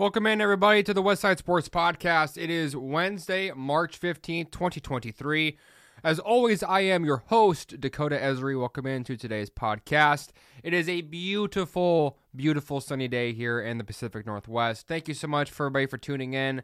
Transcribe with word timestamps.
Welcome 0.00 0.26
in, 0.26 0.40
everybody, 0.40 0.82
to 0.84 0.94
the 0.94 1.02
West 1.02 1.20
Side 1.20 1.38
Sports 1.38 1.68
Podcast. 1.68 2.42
It 2.42 2.48
is 2.48 2.74
Wednesday, 2.74 3.52
March 3.54 4.00
15th, 4.00 4.50
2023. 4.50 5.58
As 6.02 6.18
always, 6.18 6.62
I 6.62 6.80
am 6.80 7.04
your 7.04 7.18
host, 7.26 7.78
Dakota 7.78 8.16
Esri. 8.16 8.58
Welcome 8.58 8.86
into 8.86 9.18
today's 9.18 9.50
podcast. 9.50 10.28
It 10.64 10.72
is 10.72 10.88
a 10.88 11.02
beautiful, 11.02 12.16
beautiful 12.34 12.80
sunny 12.80 13.08
day 13.08 13.34
here 13.34 13.60
in 13.60 13.76
the 13.76 13.84
Pacific 13.84 14.24
Northwest. 14.24 14.86
Thank 14.86 15.06
you 15.06 15.12
so 15.12 15.28
much 15.28 15.50
for 15.50 15.66
everybody 15.66 15.84
for 15.84 15.98
tuning 15.98 16.32
in 16.32 16.60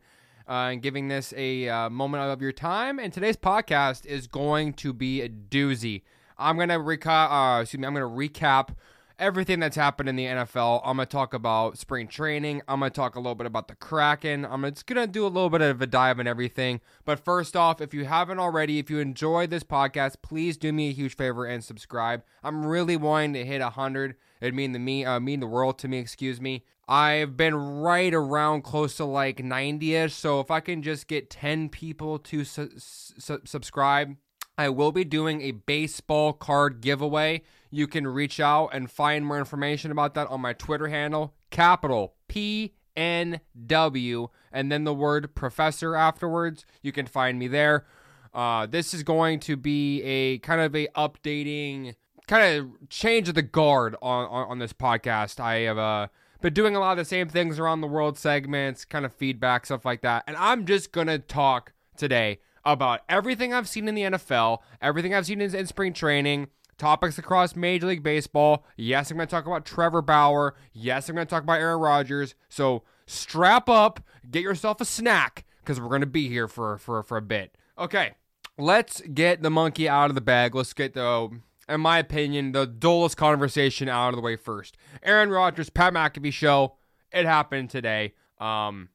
uh, 0.48 0.70
and 0.70 0.80
giving 0.80 1.08
this 1.08 1.34
a 1.36 1.68
uh, 1.68 1.90
moment 1.90 2.22
of 2.22 2.40
your 2.40 2.52
time. 2.52 2.98
And 2.98 3.12
today's 3.12 3.36
podcast 3.36 4.06
is 4.06 4.26
going 4.26 4.72
to 4.72 4.94
be 4.94 5.20
a 5.20 5.28
doozy. 5.28 6.04
I'm 6.38 6.56
gonna 6.56 6.78
recap. 6.78 7.30
Uh, 7.30 7.60
excuse 7.60 7.80
me. 7.82 7.86
I'm 7.86 7.92
gonna 7.92 8.06
recap 8.06 8.70
everything 9.18 9.60
that's 9.60 9.76
happened 9.76 10.08
in 10.08 10.16
the 10.16 10.24
NFL. 10.26 10.80
I'm 10.84 10.96
going 10.96 11.06
to 11.06 11.10
talk 11.12 11.34
about 11.34 11.78
spring 11.78 12.08
training. 12.08 12.62
I'm 12.68 12.80
going 12.80 12.90
to 12.90 12.94
talk 12.94 13.16
a 13.16 13.20
little 13.20 13.34
bit 13.34 13.46
about 13.46 13.68
the 13.68 13.74
Kraken. 13.74 14.44
I'm 14.44 14.62
just 14.62 14.86
going 14.86 15.00
to 15.00 15.10
do 15.10 15.24
a 15.24 15.28
little 15.28 15.50
bit 15.50 15.62
of 15.62 15.80
a 15.80 15.86
dive 15.86 16.18
and 16.18 16.28
everything. 16.28 16.80
But 17.04 17.24
first 17.24 17.56
off, 17.56 17.80
if 17.80 17.94
you 17.94 18.05
haven't 18.05 18.38
already, 18.38 18.78
if 18.78 18.91
you 18.91 18.98
enjoyed 18.98 19.50
this 19.50 19.64
podcast, 19.64 20.16
please 20.22 20.56
do 20.56 20.72
me 20.72 20.91
a 20.91 20.92
huge 20.92 21.16
favor 21.16 21.46
and 21.46 21.64
subscribe. 21.64 22.22
I'm 22.42 22.66
really 22.66 22.96
wanting 22.96 23.34
to 23.34 23.44
hit 23.44 23.60
100. 23.60 24.16
It'd 24.41 24.55
mean 24.55 24.72
the 24.72 24.78
me 24.78 25.05
uh, 25.05 25.19
mean 25.19 25.41
the 25.41 25.46
world 25.46 25.78
to 25.78 25.88
me, 25.88 25.98
excuse 25.98 26.41
me. 26.41 26.64
I've 26.88 27.36
been 27.36 27.55
right 27.56 28.14
around 28.14 28.62
close 28.62 28.96
to 28.98 29.05
like 29.05 29.38
90ish, 29.38 30.12
so 30.12 30.38
if 30.38 30.52
I 30.52 30.60
can 30.60 30.83
just 30.83 31.08
get 31.08 31.30
10 31.30 31.69
people 31.69 32.19
to 32.20 32.44
su- 32.44 32.70
su- 32.77 33.41
subscribe, 33.44 34.16
I 34.59 34.69
will 34.69 34.92
be 34.92 35.05
doing 35.05 35.42
a 35.42 35.51
baseball 35.51 36.33
card 36.33 36.80
giveaway. 36.80 37.42
You 37.70 37.87
can 37.87 38.06
reach 38.06 38.41
out 38.41 38.69
and 38.73 38.91
find 38.91 39.27
more 39.27 39.38
information 39.38 39.91
about 39.91 40.14
that 40.14 40.28
on 40.28 40.41
my 40.41 40.52
Twitter 40.55 40.88
handle, 40.88 41.34
capital 41.51 42.14
P 42.28 42.74
N 42.97 43.41
W, 43.66 44.28
and 44.50 44.73
then 44.73 44.84
the 44.84 44.95
word 44.95 45.34
professor 45.34 45.95
afterwards. 45.95 46.64
You 46.80 46.92
can 46.92 47.06
find 47.06 47.39
me 47.39 47.48
there. 47.48 47.84
Uh, 48.33 48.67
this 48.67 48.95
is 48.95 49.03
going 49.03 49.41
to 49.41 49.56
be 49.56 50.03
a 50.03 50.39
kind 50.39 50.61
of 50.61 50.75
a 50.75 50.89
updating, 50.97 51.95
kind 52.27 52.58
of 52.58 52.89
change 52.89 53.28
of 53.28 53.34
the 53.34 53.42
guard 53.42 53.97
on, 54.00 54.27
on, 54.27 54.50
on 54.50 54.58
this 54.58 54.73
podcast. 54.73 55.41
I 55.41 55.61
have 55.61 55.78
uh, 55.78 56.08
been 56.41 56.55
doing 56.55 56.77
a 56.77 56.80
lot 56.80 56.92
of 56.92 56.98
the 56.98 57.05
same 57.05 57.28
things 57.28 57.58
around 57.58 57.83
the 57.83 57.86
world 57.86 58.19
segments, 58.19 58.84
kind 58.84 59.05
of 59.05 59.14
feedback, 59.14 59.67
stuff 59.67 59.84
like 59.84 60.00
that. 60.02 60.25
And 60.27 60.36
I'm 60.36 60.64
just 60.64 60.92
going 60.92 61.06
to 61.06 61.19
talk 61.19 61.73
today 61.97 62.41
about 62.67 63.00
everything 63.09 63.55
I've 63.55 63.69
seen 63.69 63.89
in 63.89 63.95
the 63.95 64.03
NFL, 64.03 64.59
everything 64.83 65.14
I've 65.14 65.25
seen 65.25 65.41
in, 65.41 65.55
in 65.55 65.67
spring 65.67 65.95
training, 65.95 66.48
topics 66.77 67.17
across 67.17 67.56
Major 67.56 67.86
League 67.86 68.03
Baseball. 68.03 68.67
Yes, 68.77 69.11
I'm 69.11 69.17
going 69.17 69.27
to 69.27 69.31
talk 69.31 69.47
about 69.47 69.64
Trevor 69.64 70.03
Bauer. 70.03 70.55
Yes, 70.73 71.08
I'm 71.08 71.14
going 71.14 71.27
to 71.27 71.31
talk 71.31 71.45
about 71.45 71.61
Aaron 71.61 71.81
Rodgers. 71.81 72.34
So 72.48 72.83
strap 73.06 73.69
up, 73.69 74.00
get 74.31 74.42
yourself 74.42 74.81
a 74.81 74.84
snack 74.84 75.47
because 75.61 75.81
we're 75.81 75.89
going 75.89 76.00
to 76.00 76.06
be 76.06 76.28
here 76.28 76.48
for, 76.48 76.77
for, 76.77 77.03
for 77.03 77.17
a 77.17 77.23
bit. 77.23 77.56
Okay, 77.78 78.12
let's 78.58 79.01
get 79.01 79.42
the 79.42 79.51
monkey 79.51 79.89
out 79.89 80.11
of 80.11 80.14
the 80.14 80.20
bag. 80.20 80.55
Let's 80.55 80.73
get 80.73 80.95
the, 80.95 81.30
in 81.69 81.80
my 81.80 81.98
opinion, 81.98 82.53
the 82.53 82.67
dullest 82.67 83.17
conversation 83.17 83.89
out 83.89 84.11
of 84.11 84.17
the 84.17 84.23
way 84.23 84.36
first. 84.36 84.77
Aaron 85.03 85.30
Rodgers, 85.30 85.70
Pat 85.70 85.95
McAfee 85.95 86.33
show. 86.33 86.75
It 87.12 87.25
happened 87.27 87.70
today. 87.70 88.14
Um, 88.39 88.91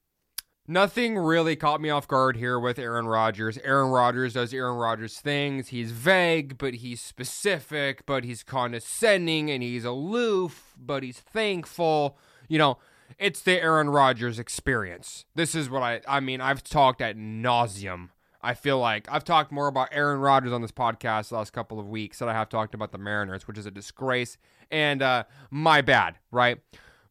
Nothing 0.71 1.17
really 1.17 1.57
caught 1.57 1.81
me 1.81 1.89
off 1.89 2.07
guard 2.07 2.37
here 2.37 2.57
with 2.57 2.79
Aaron 2.79 3.05
Rodgers. 3.05 3.57
Aaron 3.57 3.89
Rodgers 3.89 4.35
does 4.35 4.53
Aaron 4.53 4.77
Rodgers 4.77 5.19
things. 5.19 5.67
He's 5.67 5.91
vague, 5.91 6.57
but 6.57 6.75
he's 6.75 7.01
specific, 7.01 8.05
but 8.05 8.23
he's 8.23 8.41
condescending 8.41 9.51
and 9.51 9.61
he's 9.61 9.83
aloof, 9.83 10.73
but 10.79 11.03
he's 11.03 11.19
thankful. 11.19 12.17
You 12.47 12.57
know, 12.57 12.77
it's 13.19 13.41
the 13.41 13.61
Aaron 13.61 13.89
Rodgers 13.89 14.39
experience. 14.39 15.25
This 15.35 15.55
is 15.55 15.69
what 15.69 15.83
I 15.83 15.99
I 16.07 16.21
mean, 16.21 16.39
I've 16.39 16.63
talked 16.63 17.01
at 17.01 17.17
nauseum. 17.17 18.07
I 18.41 18.53
feel 18.53 18.79
like 18.79 19.11
I've 19.11 19.25
talked 19.25 19.51
more 19.51 19.67
about 19.67 19.89
Aaron 19.91 20.21
Rodgers 20.21 20.53
on 20.53 20.61
this 20.61 20.71
podcast 20.71 21.27
the 21.29 21.35
last 21.35 21.51
couple 21.51 21.81
of 21.81 21.89
weeks 21.89 22.19
than 22.19 22.29
I 22.29 22.33
have 22.33 22.47
talked 22.47 22.73
about 22.73 22.93
the 22.93 22.97
Mariners, 22.97 23.45
which 23.45 23.57
is 23.57 23.65
a 23.65 23.71
disgrace 23.71 24.37
and 24.71 25.01
uh 25.01 25.25
my 25.49 25.81
bad, 25.81 26.17
right? 26.31 26.59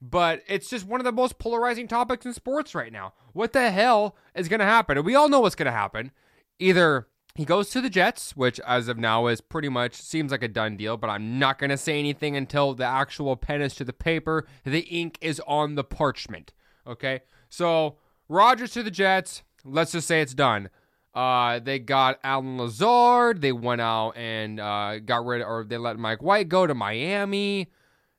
But 0.00 0.42
it's 0.46 0.70
just 0.70 0.86
one 0.86 1.00
of 1.00 1.04
the 1.04 1.12
most 1.12 1.38
polarizing 1.38 1.86
topics 1.86 2.24
in 2.24 2.32
sports 2.32 2.74
right 2.74 2.92
now. 2.92 3.12
What 3.32 3.52
the 3.52 3.70
hell 3.70 4.16
is 4.34 4.48
going 4.48 4.60
to 4.60 4.66
happen? 4.66 4.96
And 4.96 5.06
we 5.06 5.14
all 5.14 5.28
know 5.28 5.40
what's 5.40 5.54
going 5.54 5.66
to 5.66 5.72
happen. 5.72 6.10
Either 6.58 7.06
he 7.34 7.44
goes 7.44 7.70
to 7.70 7.80
the 7.80 7.90
Jets, 7.90 8.36
which 8.36 8.58
as 8.60 8.88
of 8.88 8.98
now 8.98 9.26
is 9.26 9.40
pretty 9.40 9.68
much 9.68 9.94
seems 9.94 10.32
like 10.32 10.42
a 10.42 10.48
done 10.48 10.76
deal, 10.76 10.96
but 10.96 11.10
I'm 11.10 11.38
not 11.38 11.58
going 11.58 11.70
to 11.70 11.76
say 11.76 11.98
anything 11.98 12.36
until 12.36 12.74
the 12.74 12.84
actual 12.84 13.36
pen 13.36 13.62
is 13.62 13.74
to 13.76 13.84
the 13.84 13.92
paper, 13.92 14.46
the 14.64 14.80
ink 14.80 15.18
is 15.20 15.40
on 15.46 15.74
the 15.74 15.84
parchment. 15.84 16.52
Okay? 16.86 17.20
So, 17.48 17.96
Rodgers 18.28 18.72
to 18.72 18.82
the 18.82 18.90
Jets, 18.90 19.42
let's 19.64 19.92
just 19.92 20.08
say 20.08 20.20
it's 20.20 20.34
done. 20.34 20.70
Uh, 21.14 21.58
they 21.58 21.78
got 21.78 22.20
Allen 22.22 22.56
Lazard. 22.56 23.40
They 23.40 23.52
went 23.52 23.80
out 23.80 24.12
and 24.16 24.60
uh, 24.60 25.00
got 25.00 25.26
rid, 25.26 25.42
of, 25.42 25.48
or 25.48 25.64
they 25.64 25.76
let 25.76 25.98
Mike 25.98 26.22
White 26.22 26.48
go 26.48 26.66
to 26.66 26.74
Miami. 26.74 27.68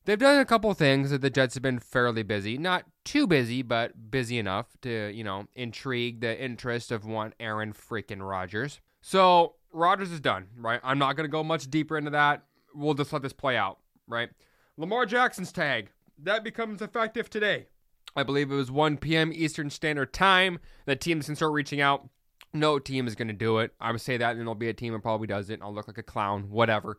They've 0.05 0.17
done 0.17 0.39
a 0.39 0.45
couple 0.45 0.73
things 0.73 1.11
that 1.11 1.21
the 1.21 1.29
Jets 1.29 1.53
have 1.53 1.61
been 1.61 1.77
fairly 1.77 2.23
busy. 2.23 2.57
Not 2.57 2.85
too 3.05 3.27
busy, 3.27 3.61
but 3.61 4.09
busy 4.09 4.39
enough 4.39 4.67
to, 4.81 5.11
you 5.13 5.23
know, 5.23 5.45
intrigue 5.53 6.21
the 6.21 6.41
interest 6.41 6.91
of 6.91 7.05
one 7.05 7.33
Aaron 7.39 7.71
freaking 7.71 8.27
Rodgers. 8.27 8.81
So 9.01 9.55
Rodgers 9.71 10.11
is 10.11 10.19
done, 10.19 10.47
right? 10.57 10.79
I'm 10.83 10.97
not 10.97 11.15
going 11.15 11.25
to 11.25 11.31
go 11.31 11.43
much 11.43 11.69
deeper 11.69 11.97
into 11.97 12.11
that. 12.11 12.43
We'll 12.73 12.95
just 12.95 13.13
let 13.13 13.21
this 13.21 13.33
play 13.33 13.57
out, 13.57 13.77
right? 14.07 14.29
Lamar 14.75 15.05
Jackson's 15.05 15.51
tag, 15.51 15.91
that 16.17 16.43
becomes 16.43 16.81
effective 16.81 17.29
today. 17.29 17.67
I 18.15 18.23
believe 18.23 18.51
it 18.51 18.55
was 18.55 18.71
1 18.71 18.97
p.m. 18.97 19.31
Eastern 19.33 19.69
Standard 19.69 20.13
Time 20.13 20.59
that 20.85 20.99
teams 20.99 21.27
can 21.27 21.35
start 21.35 21.53
reaching 21.53 21.79
out. 21.79 22.09
No 22.53 22.79
team 22.79 23.07
is 23.07 23.15
going 23.15 23.29
to 23.29 23.33
do 23.33 23.59
it. 23.59 23.73
I 23.79 23.91
would 23.91 24.01
say 24.01 24.17
that, 24.17 24.31
and 24.31 24.39
there'll 24.39 24.55
be 24.55 24.67
a 24.67 24.73
team 24.73 24.93
that 24.93 25.01
probably 25.01 25.27
does 25.27 25.49
it. 25.49 25.55
And 25.55 25.63
I'll 25.63 25.73
look 25.73 25.87
like 25.87 25.97
a 25.97 26.03
clown, 26.03 26.49
whatever. 26.49 26.97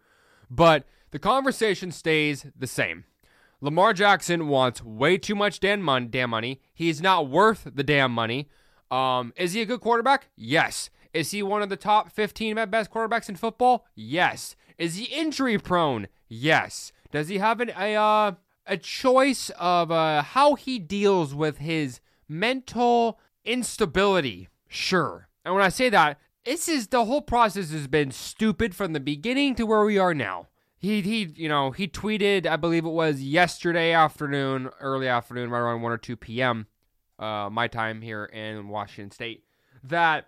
But 0.55 0.85
the 1.13 1.19
conversation 1.19 1.91
stays 1.93 2.45
the 2.55 2.67
same. 2.67 3.05
Lamar 3.63 3.95
Jackson 3.95 4.49
wants 4.49 4.85
way 4.85 5.17
too 5.17 5.35
much 5.35 5.61
damn 5.61 5.81
money. 5.81 6.61
He's 6.75 7.01
not 7.01 7.29
worth 7.29 7.71
the 7.75 7.83
damn 7.83 8.13
money. 8.13 8.51
Um, 8.91 9.33
is 9.37 9.55
he 9.55 9.63
a 9.63 9.67
good 9.67 9.81
quarterback? 9.81 10.29
Yes. 10.37 10.91
Is 11.15 11.31
he 11.31 11.43
one 11.43 11.63
of 11.63 11.71
the 11.71 11.77
top 11.77 12.13
15 12.13 12.57
best 12.69 12.91
quarterbacks 12.91 13.31
in 13.31 13.37
football? 13.37 13.87
Yes. 13.95 14.55
Is 14.77 14.97
he 14.97 15.05
injury 15.05 15.57
prone? 15.59 16.09
Yes. 16.29 16.93
Does 17.11 17.29
he 17.29 17.39
have 17.39 17.61
an, 17.61 17.71
a 17.71 17.95
uh, 17.95 18.33
a 18.67 18.77
choice 18.77 19.51
of 19.59 19.91
uh, 19.91 20.23
how 20.23 20.55
he 20.55 20.79
deals 20.79 21.35
with 21.35 21.59
his 21.59 22.01
mental 22.29 23.19
instability? 23.45 24.49
Sure. 24.69 25.29
And 25.45 25.55
when 25.55 25.65
I 25.65 25.69
say 25.71 25.89
that, 25.89 26.19
this 26.45 26.69
is 26.69 26.89
the 26.89 27.05
whole 27.05 27.23
process 27.23 27.71
has 27.71 27.87
been 27.87 28.11
stupid 28.11 28.75
from 28.75 28.93
the 28.93 29.01
beginning 29.01 29.55
to 29.55 29.65
where 29.65 29.85
we 29.85 29.99
are 29.99 30.15
now 30.15 30.49
he 30.83 31.01
he 31.01 31.33
you 31.37 31.49
know 31.49 31.71
he 31.71 31.87
tweeted 31.87 32.45
I 32.45 32.57
believe 32.57 32.85
it 32.85 32.91
was 32.91 33.23
yesterday 33.23 33.93
afternoon, 33.93 34.69
early 34.81 35.07
afternoon, 35.07 35.49
right 35.49 35.61
around 35.61 35.81
one 35.81 35.93
or 35.93 35.97
two 35.97 36.17
p.m. 36.17 36.67
Uh, 37.19 37.49
my 37.51 37.69
time 37.69 38.03
here 38.03 38.25
in 38.25 38.69
Washington 38.69 39.13
State, 39.13 39.45
that 39.85 40.27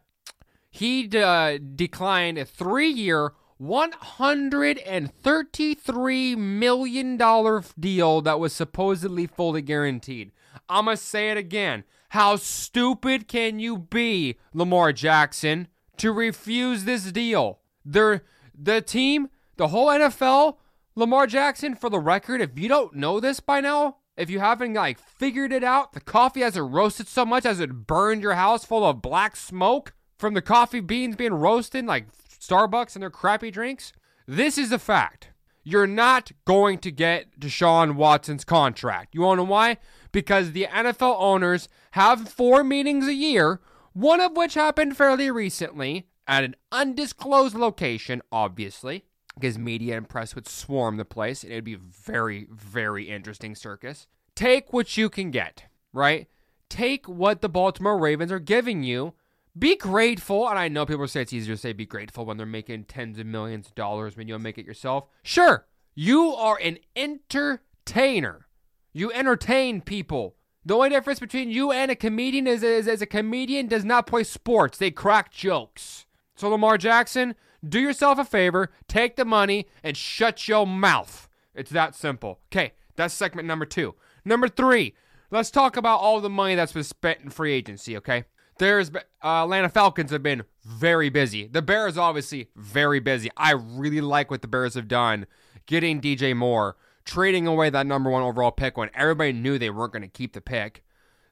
he 0.70 1.10
uh, 1.18 1.58
declined 1.74 2.38
a 2.38 2.44
three-year, 2.44 3.32
one 3.56 3.90
hundred 3.92 4.78
and 4.78 5.12
thirty-three 5.12 6.36
million 6.36 7.16
dollar 7.16 7.64
deal 7.78 8.20
that 8.20 8.38
was 8.38 8.52
supposedly 8.52 9.26
fully 9.26 9.60
guaranteed. 9.60 10.30
I'm 10.68 10.84
gonna 10.84 10.96
say 10.96 11.30
it 11.30 11.36
again. 11.36 11.82
How 12.10 12.36
stupid 12.36 13.26
can 13.26 13.58
you 13.58 13.76
be, 13.76 14.36
Lamar 14.52 14.92
Jackson, 14.92 15.66
to 15.98 16.12
refuse 16.12 16.84
this 16.84 17.10
deal? 17.12 17.60
They're, 17.84 18.22
the 18.56 18.80
team 18.80 19.28
the 19.56 19.68
whole 19.68 19.88
NFL, 19.88 20.56
Lamar 20.94 21.26
Jackson, 21.26 21.74
for 21.74 21.90
the 21.90 21.98
record, 21.98 22.40
if 22.40 22.58
you 22.58 22.68
don't 22.68 22.94
know 22.94 23.20
this 23.20 23.40
by 23.40 23.60
now, 23.60 23.96
if 24.16 24.30
you 24.30 24.40
haven't 24.40 24.74
like 24.74 24.98
figured 24.98 25.52
it 25.52 25.64
out, 25.64 25.92
the 25.92 26.00
coffee 26.00 26.40
hasn't 26.40 26.72
roasted 26.72 27.08
so 27.08 27.24
much 27.24 27.44
as 27.44 27.60
it 27.60 27.86
burned 27.86 28.22
your 28.22 28.34
house 28.34 28.64
full 28.64 28.84
of 28.84 29.02
black 29.02 29.36
smoke 29.36 29.92
from 30.18 30.34
the 30.34 30.42
coffee 30.42 30.80
beans 30.80 31.16
being 31.16 31.34
roasted 31.34 31.86
like 31.86 32.06
Starbucks 32.28 32.94
and 32.94 33.02
their 33.02 33.10
crappy 33.10 33.50
drinks. 33.50 33.92
This 34.26 34.56
is 34.56 34.72
a 34.72 34.78
fact. 34.78 35.30
You're 35.64 35.86
not 35.86 36.30
going 36.44 36.78
to 36.78 36.90
get 36.90 37.40
Deshaun 37.40 37.94
Watson's 37.94 38.44
contract. 38.44 39.14
You 39.14 39.22
want 39.22 39.38
to 39.38 39.44
know 39.44 39.50
why? 39.50 39.78
Because 40.12 40.52
the 40.52 40.66
NFL 40.70 41.16
owners 41.18 41.68
have 41.92 42.28
four 42.28 42.62
meetings 42.62 43.08
a 43.08 43.14
year, 43.14 43.60
one 43.94 44.20
of 44.20 44.36
which 44.36 44.54
happened 44.54 44.96
fairly 44.96 45.30
recently 45.30 46.08
at 46.28 46.44
an 46.44 46.54
undisclosed 46.70 47.54
location, 47.54 48.20
obviously 48.30 49.04
because 49.34 49.58
media 49.58 49.96
and 49.96 50.08
press 50.08 50.34
would 50.34 50.48
swarm 50.48 50.96
the 50.96 51.04
place 51.04 51.42
and 51.42 51.52
it'd 51.52 51.64
be 51.64 51.74
a 51.74 51.78
very, 51.78 52.46
very 52.50 53.08
interesting 53.08 53.54
circus. 53.54 54.06
Take 54.34 54.72
what 54.72 54.96
you 54.96 55.08
can 55.08 55.30
get, 55.30 55.64
right? 55.92 56.28
Take 56.68 57.06
what 57.06 57.40
the 57.40 57.48
Baltimore 57.48 57.98
Ravens 57.98 58.32
are 58.32 58.38
giving 58.38 58.82
you. 58.82 59.14
Be 59.56 59.76
grateful, 59.76 60.48
and 60.48 60.58
I 60.58 60.66
know 60.66 60.84
people 60.84 61.06
say 61.06 61.22
it's 61.22 61.32
easier 61.32 61.54
to 61.54 61.60
say 61.60 61.72
be 61.72 61.86
grateful 61.86 62.24
when 62.24 62.36
they're 62.36 62.46
making 62.46 62.84
tens 62.84 63.18
of 63.20 63.26
millions 63.26 63.68
of 63.68 63.74
dollars 63.76 64.16
when 64.16 64.26
you 64.26 64.36
make 64.38 64.58
it 64.58 64.66
yourself. 64.66 65.04
Sure, 65.22 65.66
you 65.94 66.34
are 66.34 66.58
an 66.60 66.78
entertainer. 66.96 68.48
You 68.92 69.12
entertain 69.12 69.80
people. 69.80 70.34
The 70.66 70.74
only 70.74 70.88
difference 70.88 71.20
between 71.20 71.50
you 71.50 71.72
and 71.72 71.90
a 71.90 71.96
comedian 71.96 72.46
is, 72.46 72.62
is, 72.62 72.86
is 72.86 73.02
a 73.02 73.06
comedian 73.06 73.66
does 73.66 73.84
not 73.84 74.06
play 74.06 74.24
sports. 74.24 74.78
They 74.78 74.90
crack 74.90 75.30
jokes. 75.30 76.06
So 76.36 76.48
Lamar 76.48 76.78
Jackson, 76.78 77.34
do 77.66 77.78
yourself 77.78 78.18
a 78.18 78.24
favor, 78.24 78.70
take 78.88 79.16
the 79.16 79.24
money, 79.24 79.66
and 79.82 79.96
shut 79.96 80.48
your 80.48 80.66
mouth. 80.66 81.28
It's 81.54 81.70
that 81.70 81.94
simple. 81.94 82.40
Okay, 82.50 82.72
that's 82.96 83.14
segment 83.14 83.46
number 83.46 83.66
two. 83.66 83.94
Number 84.24 84.48
three, 84.48 84.94
let's 85.30 85.50
talk 85.50 85.76
about 85.76 86.00
all 86.00 86.20
the 86.20 86.30
money 86.30 86.54
that's 86.54 86.72
been 86.72 86.82
spent 86.82 87.20
in 87.20 87.30
free 87.30 87.52
agency, 87.52 87.96
okay? 87.98 88.24
There's 88.58 88.90
uh, 88.90 89.00
Atlanta 89.22 89.68
Falcons 89.68 90.12
have 90.12 90.22
been 90.22 90.44
very 90.64 91.10
busy. 91.10 91.46
The 91.46 91.62
Bears 91.62 91.98
obviously 91.98 92.48
very 92.56 93.00
busy. 93.00 93.28
I 93.36 93.52
really 93.52 94.00
like 94.00 94.30
what 94.30 94.42
the 94.42 94.48
Bears 94.48 94.74
have 94.74 94.88
done, 94.88 95.26
getting 95.66 96.00
DJ 96.00 96.34
Moore, 96.36 96.76
trading 97.04 97.46
away 97.46 97.70
that 97.70 97.86
number 97.86 98.10
one 98.10 98.22
overall 98.22 98.50
pick 98.50 98.76
when 98.76 98.90
everybody 98.94 99.32
knew 99.32 99.58
they 99.58 99.70
weren't 99.70 99.92
going 99.92 100.02
to 100.02 100.08
keep 100.08 100.32
the 100.32 100.40
pick. 100.40 100.82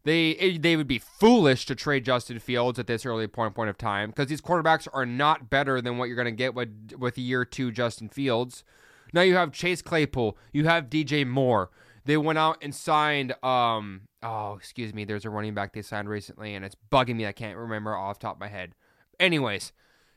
They 0.05 0.59
they 0.59 0.77
would 0.77 0.89
be 0.89 0.99
foolish 0.99 1.65
to 1.67 1.75
trade 1.75 2.05
Justin 2.05 2.41
Fields 2.41 2.79
at 2.79 2.89
this 2.89 3.07
early 3.07 3.29
point 3.29 3.55
point 3.55 3.71
of 3.71 3.79
time 3.79 4.11
because 4.11 4.27
these 4.27 4.41
quarterbacks 4.41 4.89
are 4.93 5.07
not 5.07 5.49
better 5.49 5.81
than 5.81 5.97
what 5.97 6.07
you're 6.07 6.17
going 6.17 6.27
to 6.27 6.33
get 6.33 6.55
with 6.55 6.93
with 6.99 7.17
year 7.17 7.45
two 7.45 7.71
Justin 7.71 8.09
Fields. 8.09 8.65
Now 9.13 9.21
you 9.21 9.37
have 9.37 9.53
Chase 9.53 9.81
Claypool, 9.81 10.37
you 10.53 10.65
have 10.65 10.91
DJ 10.91 11.27
Moore. 11.27 11.71
They 12.05 12.17
went 12.17 12.39
out 12.39 12.59
and 12.63 12.75
signed 12.75 13.33
um 13.45 14.03
oh 14.25 14.55
excuse 14.55 14.93
me, 14.93 15.05
there's 15.05 15.25
a 15.25 15.31
running 15.31 15.55
back 15.55 15.73
they 15.73 15.83
signed 15.83 16.09
recently 16.09 16.55
and 16.55 16.65
it's 16.65 16.77
bugging 16.91 17.17
me 17.17 17.27
I 17.27 17.33
can't 17.33 17.57
remember 17.57 17.95
off 17.95 18.19
top 18.19 18.37
of 18.37 18.41
my 18.41 18.49
head. 18.49 18.75
Anyways, 19.21 19.73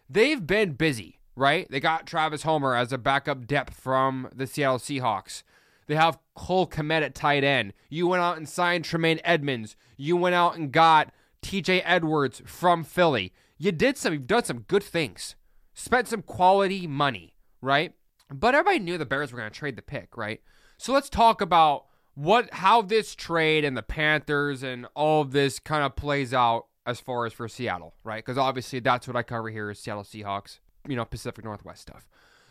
they've 0.10 0.46
been 0.48 0.74
busy, 0.74 1.20
right? 1.36 1.68
They 1.70 1.80
got 1.80 2.06
Travis 2.06 2.44
Homer 2.44 2.76
as 2.76 2.92
a 2.92 2.98
backup 2.98 3.48
depth 3.48 3.76
from 3.76 4.30
the 4.36 4.48
Seattle 4.48 4.78
Seahawks. 4.78 5.44
They 5.88 5.96
have 5.96 6.20
Cole 6.36 6.68
Kmet 6.68 7.04
at 7.04 7.16
tight 7.16 7.44
end. 7.44 7.74
You 7.90 8.08
went 8.08 8.24
out 8.24 8.38
and 8.38 8.50
signed 8.50 8.86
Tremaine 8.86 9.20
Edmunds. 9.24 9.76
You 9.98 10.18
went 10.18 10.36
out 10.36 10.56
and 10.58 10.72
got 10.72 11.14
TJ 11.44 11.82
Edwards 11.86 12.42
from 12.46 12.84
Philly. 12.84 13.34
You 13.58 13.72
did 13.72 13.98
some, 13.98 14.14
you've 14.14 14.28
done 14.28 14.44
some 14.44 14.62
good 14.62 14.84
things. 14.84 15.36
Spent 15.74 16.08
some 16.08 16.22
quality 16.22 16.88
money, 16.88 17.36
right? 17.62 17.94
But 18.34 18.56
everybody 18.56 18.80
knew 18.80 18.98
the 18.98 19.06
Bears 19.06 19.32
were 19.32 19.40
going 19.40 19.52
to 19.52 19.58
trade 19.58 19.76
the 19.76 19.82
pick, 19.82 20.18
right? 20.18 20.42
So 20.78 20.94
let's 20.94 21.10
talk 21.10 21.42
about 21.42 21.86
what 22.16 22.52
how 22.54 22.82
this 22.82 23.14
trade 23.14 23.64
and 23.64 23.78
the 23.78 23.84
Panthers 23.84 24.64
and 24.64 24.88
all 24.96 25.22
of 25.22 25.32
this 25.32 25.60
kind 25.60 25.84
of 25.84 25.96
plays 25.96 26.34
out 26.34 26.68
as 26.86 27.00
far 27.00 27.26
as 27.26 27.34
for 27.34 27.48
Seattle, 27.48 27.94
right? 28.04 28.24
Because 28.24 28.38
obviously 28.38 28.80
that's 28.80 29.08
what 29.08 29.16
I 29.16 29.24
cover 29.24 29.50
here 29.50 29.70
is 29.70 29.80
Seattle 29.80 30.04
Seahawks, 30.04 30.60
you 30.88 30.96
know, 30.96 31.06
Pacific 31.06 31.44
Northwest 31.44 31.82
stuff. 31.82 32.08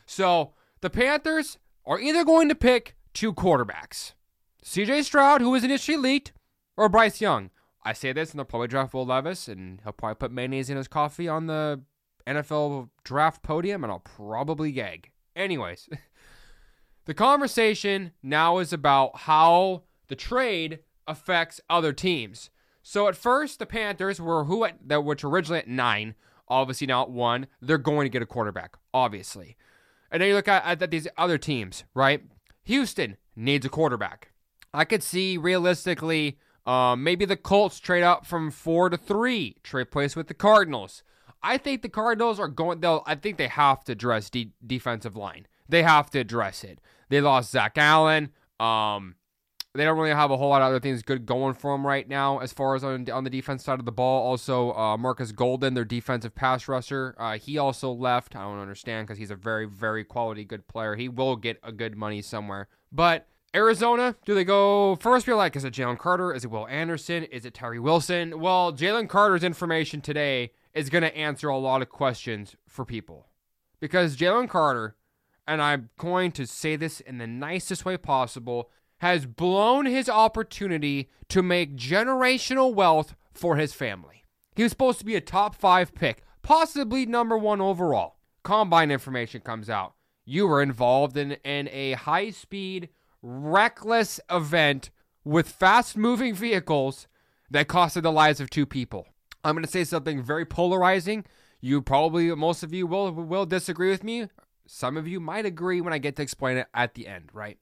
So 0.07 0.53
the 0.81 0.91
Panthers 0.91 1.59
are 1.87 2.01
either 2.01 2.25
going 2.25 2.49
to 2.49 2.55
pick 2.55 2.97
two 3.13 3.33
quarterbacks 3.33 4.13
CJ 4.65 5.05
Stroud, 5.05 5.41
who 5.41 5.51
was 5.51 5.63
initially 5.63 5.99
leaked, 5.99 6.33
or 6.77 6.89
Bryce 6.89 7.21
Young. 7.21 7.51
I 7.85 7.93
say 7.93 8.13
this, 8.13 8.31
and 8.31 8.39
they'll 8.39 8.47
probably 8.47 8.69
draft 8.69 8.95
Will 8.95 9.05
Levis, 9.05 9.47
and 9.47 9.81
he'll 9.83 9.93
probably 9.93 10.15
put 10.15 10.33
mayonnaise 10.33 10.71
in 10.71 10.79
his 10.79 10.89
coffee 10.89 11.29
on 11.29 11.47
the 11.47 11.83
NFL 12.27 12.89
draft 13.05 13.43
podium, 13.43 13.85
and 13.85 13.93
I'll 13.93 13.99
probably 13.99 14.73
gag. 14.73 15.11
Anyways, 15.37 15.89
the 17.05 17.13
conversation 17.13 18.13
now 18.23 18.59
is 18.59 18.73
about 18.73 19.19
how 19.21 19.83
the 20.09 20.17
trade 20.17 20.79
affects 21.07 21.61
other 21.69 21.93
teams. 21.93 22.49
So 22.83 23.07
at 23.09 23.17
first, 23.17 23.59
the 23.59 23.67
Panthers 23.67 24.21
were 24.21 24.45
who 24.45 24.65
at 24.65 25.05
which 25.05 25.25
originally 25.25 25.61
at 25.61 25.69
nine, 25.69 26.15
obviously 26.49 26.87
not 26.87 27.11
one. 27.11 27.47
They're 27.61 27.79
going 27.79 28.05
to 28.05 28.11
get 28.11 28.23
a 28.23 28.27
quarterback, 28.27 28.77
obviously. 28.93 29.57
And 30.11 30.21
then 30.21 30.29
you 30.29 30.35
look 30.35 30.49
at, 30.49 30.83
at 30.83 30.91
these 30.91 31.09
other 31.17 31.39
teams, 31.39 31.85
right? 31.95 32.23
Houston 32.65 33.17
needs 33.37 33.67
a 33.67 33.69
quarterback. 33.69 34.31
I 34.73 34.85
could 34.85 35.03
see 35.03 35.37
realistically, 35.37 36.39
uh, 36.67 36.97
maybe 36.97 37.25
the 37.25 37.37
Colts 37.37 37.79
trade 37.79 38.03
up 38.03 38.27
from 38.27 38.51
four 38.51 38.91
to 38.91 38.97
three, 38.97 39.57
trade 39.63 39.91
place 39.91 40.17
with 40.17 40.29
the 40.29 40.35
Cardinals. 40.35 41.03
I 41.43 41.59
think 41.59 41.83
the 41.83 41.89
Cardinals 41.89 42.41
are 42.41 42.49
going. 42.49 42.81
They'll. 42.81 43.03
I 43.07 43.17
think 43.17 43.37
they 43.37 43.49
have 43.49 43.85
to 43.85 43.93
address 43.93 44.31
de- 44.31 44.53
defensive 44.67 45.15
line. 45.15 45.47
They 45.69 45.83
have 45.83 46.11
to 46.11 46.19
address 46.19 46.65
it. 46.65 46.81
They 47.11 47.21
lost 47.21 47.53
Zach 47.53 47.77
Allen. 47.77 48.31
Um, 48.59 49.17
they 49.75 49.85
don't 49.85 49.99
really 49.99 50.11
have 50.11 50.31
a 50.31 50.37
whole 50.37 50.51
lot 50.51 50.63
of 50.63 50.69
other 50.69 50.79
things 50.79 51.03
good 51.03 51.27
going 51.27 51.55
for 51.55 51.73
them 51.73 51.85
right 51.85 52.09
now 52.09 52.39
as 52.39 52.53
far 52.53 52.77
as 52.77 52.85
on, 52.85 53.11
on 53.11 53.25
the 53.25 53.31
defense 53.31 53.65
side 53.65 53.81
of 53.81 53.85
the 53.85 53.93
ball. 53.93 54.25
Also, 54.25 54.73
uh, 54.73 54.97
Marcus 54.97 55.33
Golden, 55.33 55.75
their 55.75 55.85
defensive 55.85 56.35
pass 56.35 56.69
rusher, 56.69 57.17
uh, 57.19 57.39
he 57.39 57.59
also 57.59 57.91
left. 57.91 58.37
I 58.37 58.43
don't 58.43 58.61
understand 58.61 59.07
because 59.07 59.19
he's 59.19 59.33
a 59.33 59.37
very, 59.37 59.67
very 59.67 60.05
quality 60.05 60.45
good 60.45 60.69
player. 60.69 60.95
He 60.95 61.09
will 61.09 61.35
get 61.35 61.59
a 61.65 61.73
good 61.73 61.97
money 61.97 62.23
somewhere. 62.23 62.69
But 62.93 63.27
Arizona, 63.55 64.15
do 64.25 64.35
they 64.35 64.45
go 64.45 64.97
first? 64.97 65.27
You're 65.27 65.37
like, 65.37 65.57
is 65.57 65.65
it 65.65 65.75
Jalen 65.75 65.99
Carter? 65.99 66.33
Is 66.33 66.45
it 66.45 66.51
Will 66.51 66.69
Anderson? 66.69 67.25
Is 67.25 67.45
it 67.45 67.55
Tyree 67.55 67.81
Wilson? 67.81 68.41
Well, 68.41 68.73
Jalen 68.73 69.09
Carter's 69.09 69.45
information 69.45 70.01
today 70.01 70.53
is 70.73 70.89
going 70.89 71.03
to 71.03 71.17
answer 71.17 71.49
a 71.49 71.59
lot 71.59 71.83
of 71.83 71.89
questions 71.89 72.55
for 72.69 72.85
people 72.85 73.27
because 73.81 74.17
Jalen 74.17 74.49
Carter, 74.49 74.97
and 75.49 75.61
I'm 75.61 75.91
going 75.99 76.31
to 76.33 76.47
say 76.47 76.77
this 76.77 77.01
in 77.01 77.19
the 77.19 77.27
nicest 77.27 77.85
way 77.85 77.97
possible, 77.97 78.71
has 79.05 79.27
blown 79.27 79.85
his 79.85 80.09
opportunity 80.09 81.11
to 81.29 81.43
make 81.43 81.77
generational 81.77 82.73
wealth 82.73 83.15
for 83.35 83.57
his 83.57 83.75
family. 83.75 84.25
He 84.57 84.63
was 84.63 84.73
supposed 84.73 84.99
to 85.01 85.05
be 85.05 85.15
a 85.15 85.21
top 85.21 85.55
five 85.55 85.95
pick, 85.95 86.23
possibly 86.41 87.05
number 87.05 87.37
one 87.37 87.61
overall. 87.61 88.17
Combine 88.45 88.91
information 88.91 89.43
comes 89.43 89.69
out. 89.69 89.93
You 90.25 90.47
were 90.47 90.63
involved 90.63 91.19
in, 91.19 91.33
in 91.45 91.69
a 91.69 91.93
high 91.93 92.31
speed, 92.31 92.89
reckless 93.21 94.21
event 94.31 94.89
with 95.23 95.51
fast 95.51 95.99
moving 95.99 96.35
vehicles 96.35 97.07
that 97.51 97.69
costed 97.69 98.05
the 98.05 98.11
lives 98.11 98.41
of 98.41 98.49
two 98.49 98.65
people. 98.65 99.07
I'm 99.45 99.55
going 99.55 99.67
to 99.67 99.71
say 99.71 99.85
something 99.85 100.23
very 100.23 100.47
polarizing. 100.47 101.27
You 101.61 101.83
probably, 101.83 102.35
most 102.35 102.63
of 102.63 102.73
you 102.73 102.87
will 102.87 103.13
will 103.13 103.45
disagree 103.45 103.91
with 103.91 104.03
me. 104.03 104.29
Some 104.67 104.97
of 104.97 105.07
you 105.07 105.21
might 105.21 105.45
agree 105.45 105.83
when 105.83 105.93
I 105.93 105.99
get 105.99 106.17
to 106.17 106.23
explain 106.23 106.57
it 106.57 106.69
at 106.73 106.95
the 106.95 107.07
end, 107.07 107.29
right? 107.35 107.59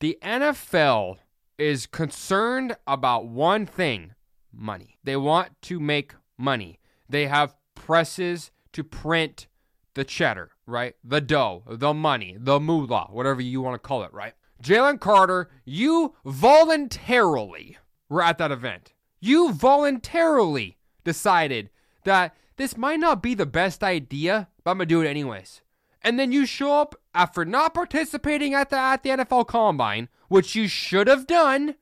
The 0.00 0.18
NFL 0.22 1.18
is 1.58 1.86
concerned 1.86 2.74
about 2.86 3.26
one 3.26 3.66
thing 3.66 4.14
money. 4.50 4.96
They 5.04 5.14
want 5.14 5.60
to 5.62 5.78
make 5.78 6.14
money. 6.38 6.80
They 7.06 7.26
have 7.26 7.54
presses 7.74 8.50
to 8.72 8.82
print 8.82 9.46
the 9.92 10.04
cheddar, 10.04 10.52
right? 10.64 10.94
The 11.04 11.20
dough, 11.20 11.64
the 11.68 11.92
money, 11.92 12.34
the 12.38 12.58
moolah, 12.58 13.08
whatever 13.10 13.42
you 13.42 13.60
want 13.60 13.74
to 13.74 13.86
call 13.86 14.02
it, 14.02 14.14
right? 14.14 14.32
Jalen 14.62 15.00
Carter, 15.00 15.50
you 15.66 16.14
voluntarily 16.24 17.76
were 18.08 18.22
at 18.22 18.38
that 18.38 18.50
event. 18.50 18.94
You 19.20 19.52
voluntarily 19.52 20.78
decided 21.04 21.68
that 22.04 22.34
this 22.56 22.74
might 22.74 23.00
not 23.00 23.22
be 23.22 23.34
the 23.34 23.44
best 23.44 23.84
idea, 23.84 24.48
but 24.64 24.70
I'm 24.70 24.78
going 24.78 24.88
to 24.88 24.94
do 24.94 25.02
it 25.02 25.08
anyways 25.08 25.60
and 26.02 26.18
then 26.18 26.32
you 26.32 26.46
show 26.46 26.80
up 26.80 26.94
after 27.14 27.44
not 27.44 27.74
participating 27.74 28.54
at 28.54 28.70
the 28.70 28.76
at 28.76 29.02
the 29.02 29.10
NFL 29.10 29.46
Combine, 29.46 30.08
which 30.28 30.54
you 30.54 30.68
should 30.68 31.06
have 31.06 31.26
done, 31.26 31.74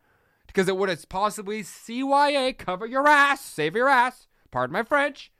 because 0.47 0.69
it 0.69 0.77
would 0.77 0.89
have 0.89 1.09
possibly 1.09 1.63
CYA 1.63 2.57
cover 2.57 2.87
your 2.87 3.07
ass, 3.07 3.45
save 3.45 3.77
your 3.77 3.89
ass. 3.89 4.27
Pardon 4.51 4.73
my 4.73 4.83
French. 4.83 5.31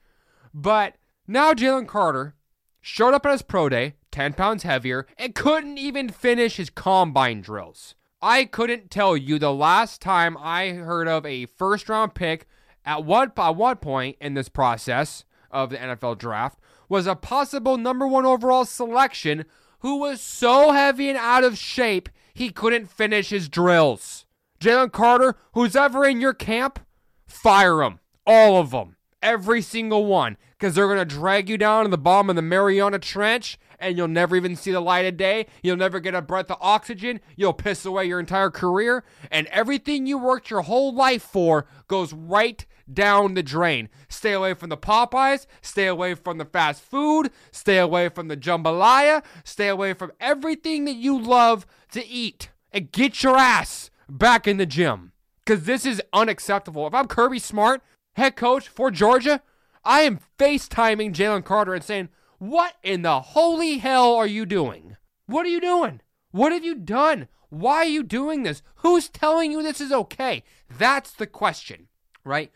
But 0.53 0.97
now 1.27 1.53
Jalen 1.55 1.87
Carter 1.87 2.35
showed 2.81 3.15
up 3.15 3.27
at 3.27 3.33
his 3.33 3.43
pro 3.43 3.69
day, 3.69 3.95
10 4.11 4.35
pounds 4.35 4.63
heavier, 4.63 5.07
and 5.17 5.35
couldn't 5.35 5.79
even 5.79 6.09
finish 6.09 6.57
his 6.57 6.71
combine 6.71 7.41
drills. 7.41 7.95
I 8.21 8.45
couldn't 8.47 8.91
tell 8.91 9.17
you 9.17 9.39
the 9.39 9.53
last 9.53 10.03
time 10.03 10.37
I 10.39 10.71
heard 10.71 11.07
of 11.07 11.25
a 11.25 11.47
first 11.47 11.89
round 11.89 12.15
pick 12.15 12.47
at 12.85 13.05
what 13.05 13.39
at 13.39 13.57
what 13.57 13.81
point 13.81 14.17
in 14.21 14.35
this 14.35 14.49
process 14.49 15.25
of 15.51 15.71
the 15.71 15.77
NFL 15.77 16.19
draft 16.19 16.59
was 16.89 17.07
a 17.07 17.15
possible 17.15 17.77
number 17.77 18.07
one 18.07 18.27
overall 18.27 18.65
selection 18.65 19.45
who 19.81 19.97
was 19.97 20.21
so 20.21 20.73
heavy 20.73 21.09
and 21.09 21.19
out 21.19 21.45
of 21.45 21.59
shape 21.59 22.09
he 22.35 22.51
couldn't 22.51 22.91
finish 22.91 23.31
his 23.31 23.49
drills. 23.49 24.25
Jalen 24.61 24.93
Carter, 24.93 25.37
who's 25.53 25.77
ever 25.77 26.05
in 26.05 26.21
your 26.21 26.35
camp, 26.35 26.81
fire 27.27 27.79
them. 27.79 28.01
All 28.27 28.61
of 28.61 28.71
them. 28.71 28.97
Every 29.23 29.63
single 29.63 30.07
one. 30.07 30.37
Because 30.57 30.75
they're 30.75 30.87
going 30.87 30.99
to 30.99 31.05
drag 31.05 31.49
you 31.49 31.57
down 31.57 31.85
to 31.85 31.91
the 31.91 31.99
bottom 31.99 32.31
of 32.31 32.37
the 32.37 32.43
Mariana 32.43 32.99
Trench 32.99 33.59
and 33.79 33.97
you'll 33.97 34.09
never 34.09 34.37
even 34.37 34.57
see 34.57 34.73
the 34.73 34.81
light 34.81 35.07
of 35.07 35.17
day. 35.17 35.47
You'll 35.63 35.77
never 35.77 36.01
get 36.01 36.15
a 36.15 36.23
breath 36.23 36.51
of 36.51 36.59
oxygen. 36.61 37.21
You'll 37.37 37.53
piss 37.53 37.85
away 37.85 38.07
your 38.07 38.21
entire 38.21 38.51
career. 38.51 39.05
And 39.31 39.47
everything 39.49 40.07
you 40.07 40.19
worked 40.19 40.51
your 40.51 40.63
whole 40.63 40.95
life 40.95 41.23
for 41.23 41.67
goes 41.87 42.13
right 42.13 42.65
down 42.93 43.35
the 43.35 43.43
drain. 43.43 43.89
Stay 44.09 44.33
away 44.33 44.55
from 44.55 44.71
the 44.71 44.77
Popeyes. 44.77 45.47
Stay 45.61 45.87
away 45.87 46.15
from 46.15 46.39
the 46.39 46.45
fast 46.45 46.83
food. 46.83 47.31
Stay 47.51 47.79
away 47.79 48.09
from 48.09 48.29
the 48.29 48.37
jambalaya. 48.37 49.23
Stay 49.45 49.69
away 49.69 49.93
from 49.93 50.13
everything 50.21 50.85
that 50.87 50.97
you 50.97 51.21
love 51.21 51.67
to 51.93 52.07
eat. 52.07 52.51
And 52.73 52.93
get 52.93 53.23
your 53.23 53.37
ass 53.37 53.91
back 54.09 54.47
in 54.47 54.57
the 54.57 54.67
gym. 54.67 55.13
Because 55.45 55.65
this 55.65 55.87
is 55.87 56.03
unacceptable. 56.13 56.87
If 56.87 56.95
I'm 56.95 57.07
Kirby 57.07 57.39
Smart, 57.39 57.83
head 58.17 58.37
coach 58.37 58.69
for 58.69 58.91
Georgia, 58.91 59.43
I 59.85 60.01
am 60.01 60.21
FaceTiming 60.39 61.15
Jalen 61.15 61.45
Carter 61.45 61.73
and 61.73 61.83
saying, 61.83 62.11
What 62.39 62.75
in 62.85 63.03
the 63.03 63.21
holy 63.21 63.79
hell 63.79 64.15
are 64.15 64.27
you 64.27 64.47
doing? 64.47 64.97
What 65.27 65.45
are 65.45 65.51
you 65.51 65.61
doing? 65.61 66.01
What 66.31 66.53
have 66.53 66.65
you 66.65 66.77
done? 66.77 67.27
Why 67.51 67.79
are 67.79 67.85
you 67.85 68.05
doing 68.05 68.45
this? 68.45 68.63
Who's 68.77 69.09
telling 69.09 69.51
you 69.51 69.63
this 69.63 69.81
is 69.81 69.91
okay? 69.91 70.45
That's 70.71 71.11
the 71.11 71.27
question, 71.27 71.89
right? 72.25 72.53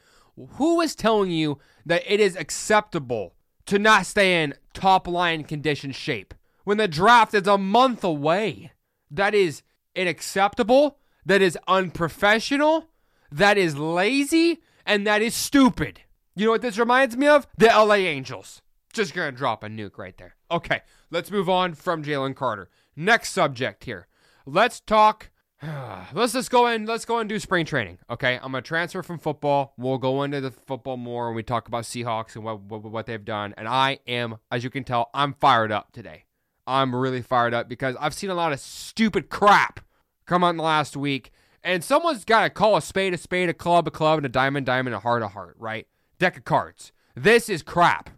Who 0.52 0.80
is 0.80 0.94
telling 0.94 1.32
you 1.32 1.58
that 1.84 2.04
it 2.06 2.20
is 2.20 2.36
acceptable 2.36 3.34
to 3.66 3.78
not 3.78 4.06
stay 4.06 4.42
in 4.42 4.54
top 4.72 5.08
line 5.08 5.44
condition 5.44 5.90
shape 5.92 6.32
when 6.64 6.78
the 6.78 6.86
draft 6.86 7.34
is 7.34 7.48
a 7.48 7.58
month 7.58 8.04
away? 8.04 8.70
That 9.10 9.34
is 9.34 9.62
unacceptable. 9.96 10.98
That 11.26 11.42
is 11.42 11.58
unprofessional. 11.66 12.88
That 13.30 13.58
is 13.58 13.76
lazy. 13.76 14.60
And 14.86 15.06
that 15.06 15.22
is 15.22 15.34
stupid. 15.34 16.00
You 16.36 16.46
know 16.46 16.52
what 16.52 16.62
this 16.62 16.78
reminds 16.78 17.16
me 17.16 17.26
of? 17.26 17.46
The 17.58 17.66
LA 17.66 17.94
Angels. 17.94 18.62
Just 18.92 19.14
gonna 19.14 19.32
drop 19.32 19.64
a 19.64 19.68
nuke 19.68 19.96
right 19.96 20.16
there. 20.18 20.36
Okay, 20.50 20.82
let's 21.10 21.30
move 21.30 21.48
on 21.48 21.74
from 21.74 22.04
Jalen 22.04 22.36
Carter. 22.36 22.68
Next 22.94 23.30
subject 23.30 23.84
here. 23.84 24.06
Let's 24.44 24.80
talk. 24.80 25.30
let's 26.12 26.34
just 26.34 26.50
go 26.50 26.66
in. 26.66 26.84
Let's 26.84 27.06
go 27.06 27.18
and 27.18 27.28
do 27.28 27.38
spring 27.38 27.64
training. 27.64 27.98
Okay, 28.10 28.34
I'm 28.34 28.52
gonna 28.52 28.60
transfer 28.60 29.02
from 29.02 29.18
football. 29.18 29.72
We'll 29.78 29.98
go 29.98 30.22
into 30.22 30.42
the 30.42 30.50
football 30.50 30.98
more 30.98 31.28
when 31.28 31.36
we 31.36 31.42
talk 31.42 31.68
about 31.68 31.84
Seahawks 31.84 32.34
and 32.36 32.44
what, 32.44 32.60
what 32.60 32.82
what 32.82 33.06
they've 33.06 33.24
done. 33.24 33.54
And 33.56 33.66
I 33.66 34.00
am, 34.06 34.36
as 34.50 34.62
you 34.62 34.68
can 34.68 34.84
tell, 34.84 35.08
I'm 35.14 35.32
fired 35.32 35.72
up 35.72 35.92
today. 35.92 36.24
I'm 36.66 36.94
really 36.94 37.22
fired 37.22 37.54
up 37.54 37.68
because 37.68 37.96
I've 37.98 38.14
seen 38.14 38.30
a 38.30 38.34
lot 38.34 38.52
of 38.52 38.60
stupid 38.60 39.30
crap 39.30 39.80
come 40.26 40.44
out 40.44 40.50
in 40.50 40.58
the 40.58 40.62
last 40.62 40.96
week. 40.96 41.32
And 41.64 41.82
someone's 41.82 42.24
got 42.24 42.42
to 42.42 42.50
call 42.50 42.76
a 42.76 42.82
spade 42.82 43.14
a 43.14 43.18
spade, 43.18 43.48
a 43.48 43.54
club 43.54 43.86
a 43.86 43.90
club, 43.90 44.18
and 44.18 44.26
a 44.26 44.28
diamond 44.28 44.66
diamond, 44.66 44.94
a 44.94 45.00
heart 45.00 45.22
a 45.22 45.28
heart, 45.28 45.56
right? 45.58 45.86
Deck 46.18 46.36
of 46.36 46.44
cards. 46.44 46.92
This 47.14 47.48
is 47.48 47.62
crap 47.62 48.10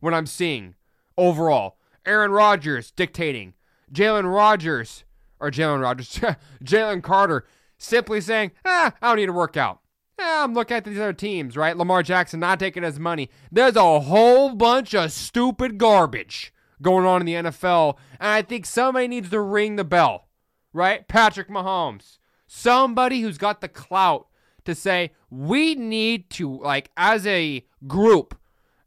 what 0.00 0.14
I'm 0.14 0.26
seeing 0.26 0.74
overall. 1.16 1.76
Aaron 2.06 2.30
Rodgers 2.30 2.90
dictating. 2.90 3.54
Jalen 3.92 4.32
Rodgers, 4.32 5.04
or 5.40 5.50
Jalen 5.50 5.82
Rodgers, 5.82 6.08
Jalen 6.64 7.02
Carter 7.02 7.46
simply 7.78 8.20
saying, 8.20 8.52
ah, 8.64 8.92
I 9.00 9.08
don't 9.08 9.16
need 9.16 9.26
to 9.26 9.32
work 9.32 9.56
out. 9.56 9.80
Eh, 10.18 10.22
I'm 10.24 10.52
looking 10.52 10.76
at 10.76 10.84
these 10.84 10.98
other 10.98 11.12
teams, 11.12 11.56
right? 11.56 11.76
Lamar 11.76 12.02
Jackson 12.02 12.40
not 12.40 12.58
taking 12.58 12.82
his 12.82 12.98
money. 12.98 13.30
There's 13.52 13.76
a 13.76 14.00
whole 14.00 14.54
bunch 14.54 14.94
of 14.94 15.12
stupid 15.12 15.78
garbage 15.78 16.52
going 16.82 17.06
on 17.06 17.22
in 17.22 17.26
the 17.26 17.50
NFL, 17.50 17.96
and 18.20 18.28
I 18.28 18.42
think 18.42 18.66
somebody 18.66 19.08
needs 19.08 19.30
to 19.30 19.40
ring 19.40 19.76
the 19.76 19.84
bell, 19.84 20.28
right? 20.72 21.06
Patrick 21.06 21.48
Mahomes, 21.48 22.18
somebody 22.46 23.20
who's 23.20 23.38
got 23.38 23.60
the 23.60 23.68
clout 23.68 24.26
to 24.64 24.74
say 24.74 25.12
we 25.30 25.74
need 25.74 26.30
to, 26.30 26.58
like, 26.58 26.90
as 26.96 27.26
a 27.26 27.64
group, 27.86 28.36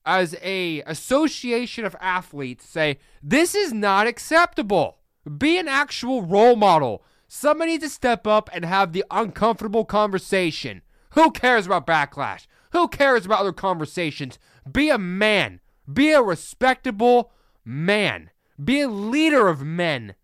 as 0.06 0.36
a 0.42 0.82
association 0.82 1.86
of 1.86 1.96
athletes 2.00 2.66
say 2.66 2.98
this 3.22 3.56
is 3.56 3.74
not 3.74 4.08
acceptable. 4.08 4.98
Be 5.38 5.58
an 5.58 5.68
actual 5.68 6.24
role 6.24 6.56
model. 6.56 7.04
Somebody 7.28 7.74
needs 7.74 7.84
to 7.84 7.90
step 7.90 8.28
up 8.28 8.50
and 8.52 8.66
have 8.66 8.92
the 8.92 9.06
uncomfortable 9.12 9.86
conversation. 9.86 10.82
Who 11.12 11.32
cares 11.32 11.66
about 11.66 11.88
backlash? 11.88 12.48
Who 12.72 12.88
cares 12.88 13.26
about 13.26 13.42
other 13.42 13.54
conversations? 13.54 14.40
Be 14.70 14.90
a 14.90 14.98
man. 14.98 15.60
Be 15.92 16.12
a 16.12 16.22
respectable 16.22 17.32
man. 17.64 18.32
Be 18.64 18.82
a 18.82 18.90
leader 18.90 19.48
of 19.48 19.64
men. 19.64 20.16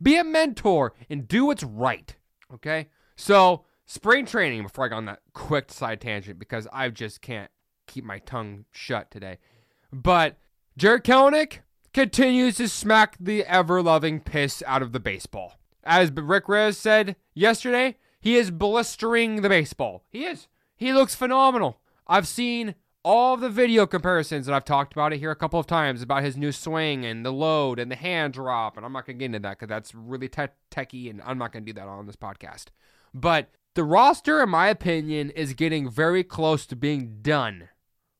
Be 0.00 0.16
a 0.16 0.24
mentor 0.24 0.94
and 1.08 1.28
do 1.28 1.46
what's 1.46 1.62
right. 1.62 2.16
Okay? 2.52 2.88
So 3.16 3.64
spring 3.86 4.24
training 4.24 4.62
before 4.62 4.86
i 4.86 4.88
go 4.88 4.96
on 4.96 5.04
that 5.04 5.20
quick 5.34 5.70
side 5.70 6.00
tangent 6.00 6.38
because 6.38 6.66
i 6.72 6.88
just 6.88 7.20
can't 7.20 7.50
keep 7.92 8.04
my 8.04 8.18
tongue 8.20 8.64
shut 8.70 9.10
today. 9.10 9.38
But 9.92 10.38
Jarred 10.76 11.04
Kelenic 11.04 11.58
continues 11.92 12.56
to 12.56 12.68
smack 12.68 13.16
the 13.20 13.44
ever 13.44 13.82
loving 13.82 14.20
piss 14.20 14.62
out 14.66 14.82
of 14.82 14.92
the 14.92 15.00
baseball. 15.00 15.58
As 15.84 16.10
Rick 16.10 16.48
Reyes 16.48 16.78
said 16.78 17.16
yesterday, 17.34 17.96
he 18.20 18.36
is 18.36 18.50
blistering 18.50 19.42
the 19.42 19.48
baseball. 19.48 20.04
He 20.08 20.24
is. 20.24 20.48
He 20.76 20.92
looks 20.92 21.14
phenomenal. 21.14 21.80
I've 22.06 22.28
seen 22.28 22.74
all 23.04 23.36
the 23.36 23.50
video 23.50 23.84
comparisons 23.84 24.46
and 24.46 24.54
I've 24.54 24.64
talked 24.64 24.92
about 24.92 25.12
it 25.12 25.18
here 25.18 25.32
a 25.32 25.36
couple 25.36 25.58
of 25.58 25.66
times 25.66 26.02
about 26.02 26.22
his 26.22 26.36
new 26.36 26.52
swing 26.52 27.04
and 27.04 27.26
the 27.26 27.32
load 27.32 27.78
and 27.78 27.90
the 27.90 27.96
hand 27.96 28.34
drop. 28.34 28.76
And 28.76 28.86
I'm 28.86 28.92
not 28.92 29.06
going 29.06 29.18
to 29.18 29.20
get 29.20 29.26
into 29.26 29.40
that 29.40 29.58
because 29.58 29.68
that's 29.68 29.94
really 29.94 30.28
te- 30.28 30.48
and 31.10 31.20
I'm 31.24 31.38
not 31.38 31.52
going 31.52 31.64
to 31.64 31.72
do 31.72 31.78
that 31.80 31.88
on 31.88 32.06
this 32.06 32.16
podcast. 32.16 32.66
But 33.12 33.50
the 33.74 33.84
roster, 33.84 34.42
in 34.42 34.50
my 34.50 34.68
opinion, 34.68 35.30
is 35.30 35.54
getting 35.54 35.90
very 35.90 36.22
close 36.22 36.64
to 36.66 36.76
being 36.76 37.18
done 37.22 37.68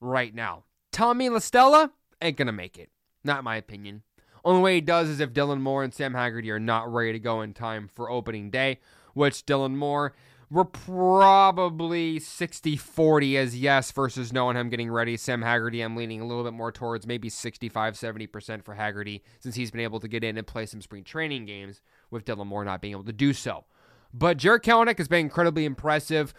right 0.03 0.35
now. 0.35 0.65
Tommy 0.91 1.29
La 1.29 1.39
Stella 1.39 1.93
ain't 2.21 2.37
gonna 2.37 2.53
make 2.53 2.79
it. 2.79 2.91
Not 3.25 3.45
my 3.45 3.57
opinion. 3.57 4.03
Only 4.45 4.63
way 4.63 4.75
he 4.77 4.81
does 4.81 5.09
is 5.09 5.21
if 5.21 5.33
Dylan 5.33 5.61
Moore 5.61 5.85
and 5.85 5.95
Sam 5.95 6.15
Haggerty 6.15 6.51
are 6.51 6.59
not 6.59 6.93
ready 6.93 7.13
to 7.13 7.19
go 7.19 7.43
in 7.43 7.55
time 7.55 7.89
for 7.93 8.11
opening 8.11 8.51
day, 8.51 8.81
which 9.15 9.47
Dylan 9.47 9.77
Moore, 9.77 10.15
we're 10.51 10.65
probably 10.65 12.19
60 12.19 12.77
40 12.77 13.39
as 13.39 13.59
yes 13.59 13.91
versus 13.93 14.33
no 14.33 14.49
on 14.49 14.57
him 14.57 14.69
getting 14.69 14.91
ready. 14.91 15.17
Sam 15.17 15.43
Haggerty, 15.43 15.81
I'm 15.81 15.97
leaning 15.97 16.21
a 16.21 16.27
little 16.27 16.45
bit 16.45 16.53
more 16.53 16.73
towards 16.73 17.07
maybe 17.07 17.31
65 17.31 17.95
70% 17.95 18.65
for 18.65 18.75
Haggerty 18.75 19.23
since 19.39 19.55
he's 19.55 19.71
been 19.71 19.81
able 19.81 20.01
to 20.01 20.09
get 20.09 20.25
in 20.25 20.37
and 20.37 20.47
play 20.47 20.67
some 20.67 20.83
spring 20.83 21.05
training 21.05 21.47
games 21.47 21.81
with 22.11 22.25
Dylan 22.25 22.47
Moore 22.49 22.65
not 22.65 22.83
being 22.83 22.93
able 22.93 23.05
to 23.05 23.13
do 23.13 23.33
so. 23.33 23.65
But 24.13 24.37
Jarred 24.37 24.63
Kelenic 24.63 24.99
has 24.99 25.09
been 25.09 25.21
incredibly 25.21 25.65
impressive. 25.65 26.35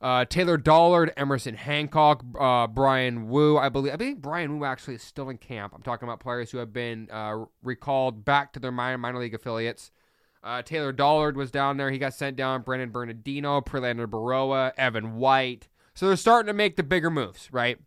Uh, 0.00 0.24
Taylor 0.24 0.56
Dollard, 0.56 1.12
Emerson 1.16 1.54
Hancock, 1.54 2.24
uh, 2.38 2.66
Bryan 2.66 3.28
Woo. 3.28 3.58
I 3.58 3.68
believe 3.68 3.92
I 3.92 3.96
think 3.96 4.22
Bryan 4.22 4.58
Woo 4.58 4.64
actually 4.64 4.94
is 4.94 5.02
still 5.02 5.28
in 5.28 5.36
camp. 5.36 5.74
I'm 5.74 5.82
talking 5.82 6.08
about 6.08 6.20
players 6.20 6.50
who 6.50 6.58
have 6.58 6.72
been 6.72 7.08
uh, 7.10 7.44
recalled 7.62 8.24
back 8.24 8.54
to 8.54 8.60
their 8.60 8.72
minor, 8.72 8.96
minor 8.96 9.18
league 9.18 9.34
affiliates. 9.34 9.90
Uh, 10.42 10.62
Taylor 10.62 10.92
Dollard 10.92 11.36
was 11.36 11.50
down 11.50 11.76
there. 11.76 11.90
He 11.90 11.98
got 11.98 12.14
sent 12.14 12.36
down. 12.36 12.62
Brandon 12.62 12.90
Bernardino, 12.90 13.60
Prelander 13.60 14.06
Berroa, 14.06 14.72
Evan 14.78 15.16
White. 15.16 15.68
So 15.92 16.06
they're 16.06 16.16
starting 16.16 16.46
to 16.46 16.54
make 16.54 16.76
the 16.76 16.82
bigger 16.82 17.10
moves, 17.10 17.50
right? 17.52 17.78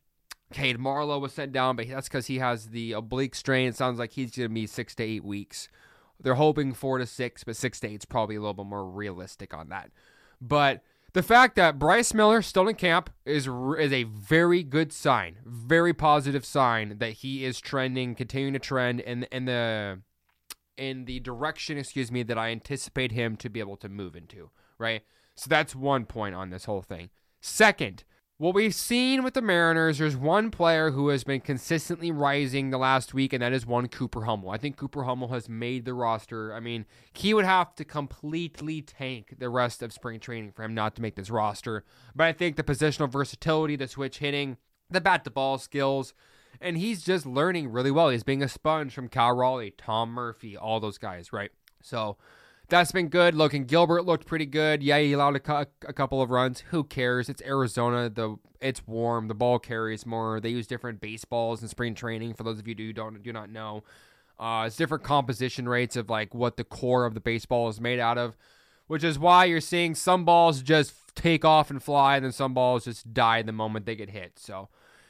Cade 0.51 0.77
Marlowe 0.77 1.17
was 1.17 1.34
sent 1.34 1.51
down, 1.51 1.75
but 1.75 1.89
that's 1.89 2.08
because 2.08 2.27
he 2.27 2.38
has 2.38 2.67
the 2.67 2.91
oblique 2.91 3.34
strain. 3.34 3.70
It 3.70 3.75
sounds 3.75 3.98
like 3.98 4.12
he's 4.12 4.36
going 4.36 4.50
to 4.50 4.53
be 4.53 4.67
six 4.67 4.93
to 4.96 5.03
eight 5.03 5.24
weeks. 5.24 5.67
They're 6.22 6.36
hoping 6.36 6.74
four 6.74 7.00
to 7.00 7.08
six, 7.08 7.43
but 7.43 7.55
six 7.55 7.79
to 7.79 7.88
eight 7.88 8.01
is 8.01 8.05
probably 8.05 8.36
a 8.36 8.39
little 8.39 8.53
bit 8.53 8.67
more 8.67 8.86
realistic 8.86 9.51
on 9.53 9.70
that. 9.70 9.89
But 10.39 10.84
the 11.13 11.24
fact 11.24 11.55
that 11.55 11.79
Bryce 11.79 12.13
Miller 12.13 12.41
still 12.41 12.67
in 12.67 12.75
camp 12.75 13.12
is 13.25 13.48
is 13.48 13.93
a 13.93 14.03
very 14.03 14.63
good 14.63 14.91
sign, 14.91 15.38
very 15.46 15.93
positive 15.93 16.46
sign 16.46 16.98
that 16.98 17.13
he 17.13 17.46
is 17.46 17.62
trending, 17.62 18.15
continuing 18.15 18.53
to 18.53 18.60
trend 18.60 19.00
in 19.00 19.24
in 19.32 19.46
the 19.46 20.01
in 20.75 21.05
the 21.05 21.20
direction, 21.20 21.77
excuse 21.77 22.12
me, 22.12 22.24
that 22.24 22.38
I 22.38 22.50
anticipate 22.50 23.12
him 23.12 23.38
to 23.38 23.50
be 23.50 23.60
able 23.60 23.77
to 23.77 23.89
move 23.89 24.15
into. 24.15 24.50
Right. 24.77 25.03
So 25.36 25.48
that's 25.50 25.75
one 25.75 26.05
point 26.05 26.36
on 26.36 26.50
this 26.50 26.65
whole 26.65 26.82
thing. 26.82 27.10
Second, 27.41 28.03
what 28.38 28.56
we've 28.56 28.74
seen 28.74 29.24
with 29.24 29.36
the 29.36 29.42
Mariners, 29.42 30.00
there's 30.00 30.18
one 30.18 30.50
player 30.50 30.92
who 30.92 31.10
has 31.10 31.24
been 31.24 31.40
consistently 31.40 32.12
rising 32.12 32.70
the 32.70 32.78
last 32.78 33.13
week, 33.13 33.32
and 33.32 33.42
that 33.44 33.54
is 33.54 33.66
one 33.66 33.88
Cooper 33.88 34.24
Hummel. 34.24 34.50
I 34.50 34.58
think 34.58 34.75
Cooper 34.75 35.04
Hummel 35.04 35.30
has 35.30 35.48
made 35.48 35.86
the 35.86 35.94
roster. 35.94 36.54
I 36.54 36.60
mean, 36.60 36.86
he 37.13 37.34
would 37.34 37.46
have 37.46 37.75
to 37.75 37.86
completely 37.86 38.82
tank 38.82 39.36
the 39.38 39.50
rest 39.50 39.84
of 39.84 39.94
spring 39.94 40.20
training 40.20 40.52
for 40.52 40.63
him 40.63 40.74
not 40.74 40.96
to 40.96 41.02
make 41.02 41.16
this 41.16 41.30
roster. 41.30 41.86
But 42.16 42.25
I 42.25 42.34
think 42.34 42.56
the 42.56 42.63
positional 42.63 43.10
versatility, 43.10 43.75
the 43.75 43.88
switch 43.88 44.18
hitting, 44.18 44.58
the 44.90 45.02
bat 45.02 45.24
to 45.25 45.32
ball 45.32 45.58
skills, 45.58 46.13
and 46.60 46.78
he's 46.78 47.04
just 47.04 47.25
learning 47.25 47.72
really 47.72 47.92
well. 47.92 48.10
He's 48.10 48.24
being 48.24 48.44
a 48.44 48.50
sponge 48.50 48.94
from 48.94 49.10
Cal 49.10 49.36
Raleigh, 49.36 49.75
Tom 49.78 50.12
Murphy, 50.12 50.58
all 50.58 50.80
those 50.80 50.98
guys, 50.98 51.32
right? 51.32 51.52
So 51.82 52.18
that's 52.74 52.92
been 52.92 53.08
good. 53.08 53.36
Logan 53.36 53.65
Gilbert 53.65 54.03
looked 54.03 54.25
pretty 54.25 54.48
good. 54.48 54.82
Yeah, 54.82 54.98
he 54.98 55.13
allowed 55.13 55.36
a, 55.36 55.39
cu- 55.39 55.65
a, 55.88 55.94
couple 55.94 56.24
of 56.24 56.32
runs. 56.32 56.62
Who 56.72 56.84
cares? 56.84 57.30
It's 57.30 57.42
Arizona. 57.44 58.10
The 58.10 58.38
it's 58.62 58.88
warm. 58.88 59.27
The 59.27 59.36
ball 59.36 59.60
carries 59.60 60.08
more. 60.08 60.39
They 60.39 60.50
use 60.50 60.65
different 60.65 61.00
baseballs 61.00 61.62
in 61.62 61.68
spring 61.68 61.94
training. 61.94 62.34
For 62.34 62.42
those 62.42 62.58
of 62.58 62.68
you 62.68 62.74
who 62.75 62.92
don't 62.92 63.22
do 63.22 63.32
not 63.32 63.51
know, 63.51 63.84
uh, 64.39 64.63
it's 64.65 64.75
different 64.75 65.03
composition 65.03 65.70
rates 65.70 65.96
of 65.96 66.10
like 66.10 66.34
what 66.34 66.58
the 66.58 66.63
core 66.63 67.06
of 67.06 67.13
the 67.13 67.20
baseball 67.20 67.70
is 67.70 67.80
made 67.80 68.00
out 68.00 68.18
of, 68.18 68.36
which 68.88 69.03
is 69.03 69.20
why 69.20 69.46
you're 69.46 69.62
seeing 69.62 69.94
some 69.94 70.25
balls 70.25 70.63
just 70.63 70.96
take 71.13 71.46
off 71.46 71.70
and 71.70 71.84
fly, 71.84 72.15
and 72.15 72.25
then 72.25 72.32
some 72.32 72.56
balls 72.56 72.86
just 72.86 73.13
die 73.13 73.44
the 73.44 73.51
moment 73.51 73.86
they 73.86 73.96
get 73.96 74.10
hit. 74.10 74.39
So. 74.39 74.70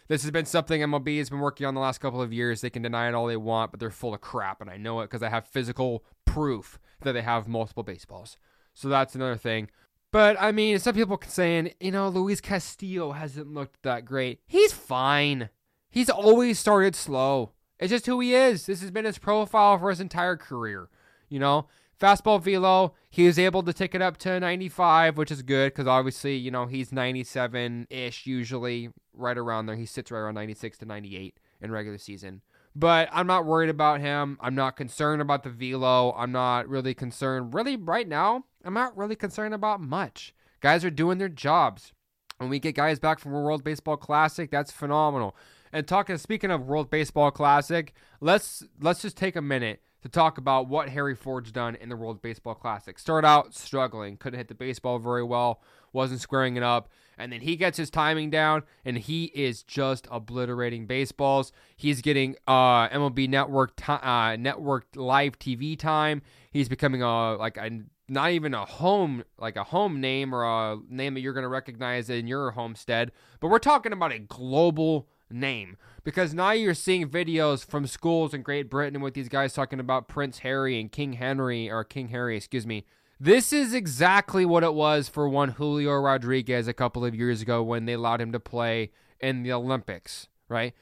This 0.10 0.22
has 0.24 0.32
been 0.32 0.46
something 0.46 0.82
MLB 0.82 1.17
has 1.20 1.29
been 1.29 1.39
working 1.39 1.65
on 1.65 1.75
the 1.75 1.79
last 1.79 2.00
couple 2.00 2.22
of 2.22 2.34
years. 2.34 2.60
They 2.60 2.70
can 2.70 2.82
deny 2.82 3.08
it 3.08 3.15
all 3.15 3.25
they 3.25 3.38
want, 3.38 3.72
but 3.72 3.79
they're 3.79 3.89
full 3.89 4.13
of 4.13 4.20
crap, 4.20 4.60
and 4.60 4.70
I 4.70 4.75
know 4.75 5.00
it 5.00 5.05
because 5.05 5.24
I 5.24 5.29
have 5.29 5.48
physical 5.48 6.03
proof 6.25 6.80
that 7.01 7.13
they 7.13 7.22
have 7.22 7.48
multiple 7.48 7.84
baseballs. 7.84 8.38
So 8.74 8.89
that's 8.89 9.15
another 9.15 9.36
thing. 9.36 9.70
But 10.12 10.38
I 10.39 10.51
mean, 10.51 10.77
some 10.80 10.94
people 10.94 11.18
can 11.18 11.32
saying, 11.32 11.74
you 11.80 11.92
know, 11.92 12.08
Luis 12.08 12.39
Castillo 12.39 13.12
hasn't 13.13 13.53
looked 13.53 13.82
that 13.84 14.06
great. 14.06 14.42
He's 14.46 14.72
fine. 14.72 15.50
He's 15.89 16.10
always 16.10 16.60
started 16.60 16.96
slow. 16.96 17.51
It's 17.80 17.89
just 17.89 18.06
who 18.06 18.20
he 18.20 18.34
is. 18.34 18.65
This 18.65 18.82
has 18.82 18.92
been 18.92 19.06
his 19.06 19.18
profile 19.18 19.77
for 19.77 19.89
his 19.89 20.00
entire 20.00 20.38
career. 20.38 20.89
You 21.30 21.39
know, 21.39 21.68
fastball 22.00 22.42
velo, 22.42 22.94
he 23.10 23.25
was 23.25 23.39
able 23.39 23.63
to 23.63 23.74
take 23.74 23.96
it 23.96 24.01
up 24.01 24.18
to 24.18 24.39
95, 24.39 25.18
which 25.18 25.32
is 25.32 25.42
good 25.42 25.74
because 25.74 25.88
obviously, 25.88 26.36
you 26.36 26.51
know, 26.51 26.65
he's 26.65 26.92
97 26.92 27.88
ish 27.89 28.25
usually, 28.25 28.89
right 29.13 29.38
around 29.38 29.65
there. 29.65 29.75
He 29.75 29.86
sits 29.86 30.12
right 30.12 30.20
around 30.20 30.36
96 30.36 30.77
to 30.80 30.86
98 30.86 31.39
in 31.62 31.72
regular 31.72 31.98
season. 31.98 32.42
But 32.75 33.10
I'm 33.12 33.27
not 33.27 33.46
worried 33.46 33.70
about 33.70 34.01
him. 34.01 34.38
I'm 34.42 34.56
not 34.56 34.75
concerned 34.75 35.22
about 35.22 35.44
the 35.44 35.50
velo. 35.50 36.13
I'm 36.18 36.32
not 36.32 36.68
really 36.68 36.94
concerned. 36.94 37.53
Really, 37.53 37.77
right 37.77 38.08
now, 38.08 38.46
I'm 38.63 38.74
not 38.74 38.98
really 38.98 39.15
concerned 39.15 39.53
about 39.53 39.80
much. 39.80 40.34
Guys 40.60 40.84
are 40.84 40.89
doing 40.89 41.18
their 41.18 41.30
jobs. 41.30 41.94
When 42.38 42.50
we 42.50 42.60
get 42.60 42.75
guys 42.75 43.00
back 43.00 43.20
from 43.20 43.32
World 43.34 43.63
Baseball 43.63 43.98
Classic, 43.98 44.50
that's 44.50 44.72
phenomenal. 44.72 45.36
And 45.72 45.88
talking, 45.88 46.18
speaking 46.18 46.51
of 46.51 46.65
World 46.65 46.89
Baseball 46.89 47.32
Classic, 47.32 47.94
let's 48.22 48.63
let's 48.82 49.01
just 49.01 49.18
take 49.18 49.36
a 49.36 49.42
minute 49.42 49.82
to 50.01 50.10
talk 50.10 50.38
about 50.38 50.68
what 50.68 50.89
Harry 50.89 51.15
Ford's 51.15 51.51
done 51.51 51.75
in 51.75 51.89
the 51.89 51.96
World 51.96 52.22
Baseball 52.22 52.56
Classic. 52.56 53.00
Start 53.00 53.24
out 53.24 53.53
struggling, 53.53 54.18
couldn't 54.18 54.38
hit 54.38 54.50
the 54.50 54.56
baseball 54.56 55.00
very 55.00 55.24
well, 55.24 55.62
wasn't 55.94 56.22
squaring 56.22 56.58
it 56.58 56.63
up, 56.63 56.89
and 57.17 57.32
then 57.32 57.41
he 57.41 57.55
gets 57.55 57.77
his 57.77 57.89
timing 57.89 58.29
down, 58.29 58.63
and 58.86 58.98
he 58.98 59.25
is 59.25 59.63
just 59.63 60.08
obliterating 60.12 60.86
baseballs. 60.86 61.51
He's 61.75 62.01
getting 62.01 62.36
uh, 62.48 62.89
MLB 62.89 63.29
Network 63.29 63.72
uh, 63.88 64.36
Network 64.38 64.88
live 64.96 65.39
TV 65.39 65.77
time. 65.77 66.22
He's 66.51 66.70
becoming 66.70 67.01
a 67.01 67.36
like 67.36 67.58
a 67.58 67.82
not 68.10 68.32
even 68.32 68.53
a 68.53 68.65
home 68.65 69.24
like 69.38 69.55
a 69.55 69.63
home 69.63 70.01
name 70.01 70.34
or 70.34 70.43
a 70.43 70.77
name 70.89 71.13
that 71.13 71.22
you're 71.22 71.34
going 71.34 71.43
to 71.43 71.50
recognize 71.50 72.10
in 72.10 72.27
your 72.27 72.51
homestead, 72.51 73.12
but 73.39 73.50
we're 73.50 73.60
talking 73.60 73.93
about 73.93 74.12
a 74.12 74.20
global 74.20 75.08
name 75.29 75.77
because 76.03 76.34
now 76.34 76.51
you're 76.51 76.74
seeing 76.74 77.10
videos 77.10 77.65
from 77.65 77.88
schools 77.88 78.34
in 78.34 78.41
Great 78.41 78.70
Britain 78.70 79.01
with 79.01 79.13
these 79.13 79.29
guys 79.29 79.53
talking 79.53 79.79
about 79.79 80.08
Prince 80.08 80.39
Harry 80.39 80.79
and 80.79 80.91
King 80.91 81.13
Henry 81.13 81.70
or 81.70 81.84
King 81.84 82.10
Harry, 82.10 82.38
excuse 82.38 82.67
me. 82.67 82.86
This 83.24 83.53
is 83.53 83.74
exactly 83.74 84.46
what 84.46 84.63
it 84.63 84.74
was 84.74 85.08
for 85.08 85.30
one 85.30 85.51
Julio 85.51 85.94
Rodriguez 85.94 86.68
a 86.68 86.74
couple 86.74 87.06
of 87.06 87.15
years 87.15 87.42
ago 87.42 87.63
when 87.63 87.86
they 87.86 87.94
allowed 87.94 88.20
him 88.20 88.34
to 88.34 88.39
play 88.42 88.92
in 89.22 89.44
the 89.44 89.53
Olympics, 89.53 90.27
right? 90.50 90.74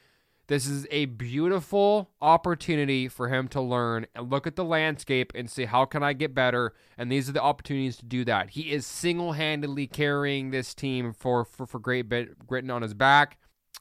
This 0.48 0.66
is 0.66 0.84
a 0.90 1.04
beautiful 1.04 2.10
opportunity 2.20 3.06
for 3.06 3.28
him 3.28 3.46
to 3.46 3.60
learn 3.60 4.08
and 4.16 4.28
look 4.28 4.48
at 4.48 4.56
the 4.56 4.64
landscape 4.64 5.30
and 5.36 5.48
say, 5.48 5.66
how 5.66 5.84
can 5.84 6.02
I 6.02 6.14
get 6.14 6.34
better? 6.34 6.74
And 6.98 7.12
these 7.12 7.28
are 7.28 7.32
the 7.32 7.40
opportunities 7.40 7.98
to 7.98 8.06
do 8.06 8.24
that. 8.24 8.50
He 8.50 8.72
is 8.72 8.88
single 8.88 9.34
handedly 9.34 9.86
carrying 9.86 10.50
this 10.50 10.74
team 10.74 11.12
for, 11.12 11.44
for, 11.44 11.64
for 11.64 11.78
Great 11.78 12.08
Britain 12.08 12.72
on 12.72 12.82
his 12.82 12.92
back. 12.92 13.38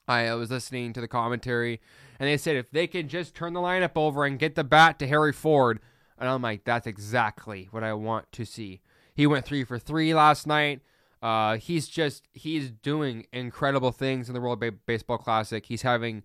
I 0.08 0.36
was 0.36 0.52
listening 0.52 0.94
to 0.94 1.02
the 1.02 1.08
commentary, 1.08 1.82
and 2.20 2.30
they 2.30 2.38
said 2.38 2.58
if 2.58 2.70
they 2.70 2.86
can 2.86 3.08
just 3.08 3.34
turn 3.34 3.54
the 3.54 3.60
lineup 3.60 3.94
over 3.96 4.24
and 4.24 4.38
get 4.38 4.54
the 4.54 4.64
bat 4.64 5.00
to 5.00 5.08
Harry 5.08 5.34
Ford, 5.34 5.80
and 6.22 6.30
I'm 6.30 6.42
like, 6.42 6.64
that's 6.64 6.86
exactly 6.86 7.68
what 7.72 7.84
I 7.84 7.94
want 7.94 8.32
to 8.34 8.46
see. 8.46 8.82
He 9.16 9.26
went 9.26 9.44
three 9.44 9.64
for 9.64 9.80
three 9.80 10.14
last 10.14 10.46
night. 10.46 10.82
Uh, 11.22 11.58
he's 11.58 11.88
just 11.88 12.28
he's 12.32 12.70
doing 12.70 13.26
incredible 13.34 13.92
things 13.92 14.30
in 14.30 14.36
the 14.36 14.40
World 14.40 14.64
Baseball 14.86 15.18
Classic. 15.18 15.66
He's 15.66 15.82
having 15.82 16.24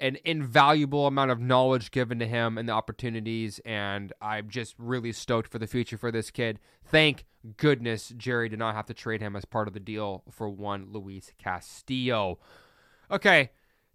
an 0.00 0.16
invaluable 0.24 1.06
amount 1.06 1.30
of 1.30 1.40
knowledge 1.40 1.90
given 1.90 2.18
to 2.20 2.26
him 2.26 2.56
and 2.56 2.68
the 2.68 2.72
opportunities, 2.72 3.60
and 3.64 4.12
I'm 4.20 4.48
just 4.48 4.74
really 4.78 5.12
stoked 5.12 5.50
for 5.50 5.58
the 5.58 5.66
future 5.66 5.98
for 5.98 6.10
this 6.10 6.30
kid. 6.30 6.58
Thank 6.84 7.24
goodness 7.56 8.12
Jerry 8.16 8.48
did 8.48 8.58
not 8.58 8.74
have 8.74 8.86
to 8.86 8.94
trade 8.94 9.20
him 9.20 9.36
as 9.36 9.44
part 9.44 9.68
of 9.68 9.74
the 9.74 9.80
deal 9.80 10.22
for 10.30 10.48
one 10.48 10.86
Luis 10.90 11.32
Castillo. 11.38 12.38
Okay, 13.10 13.50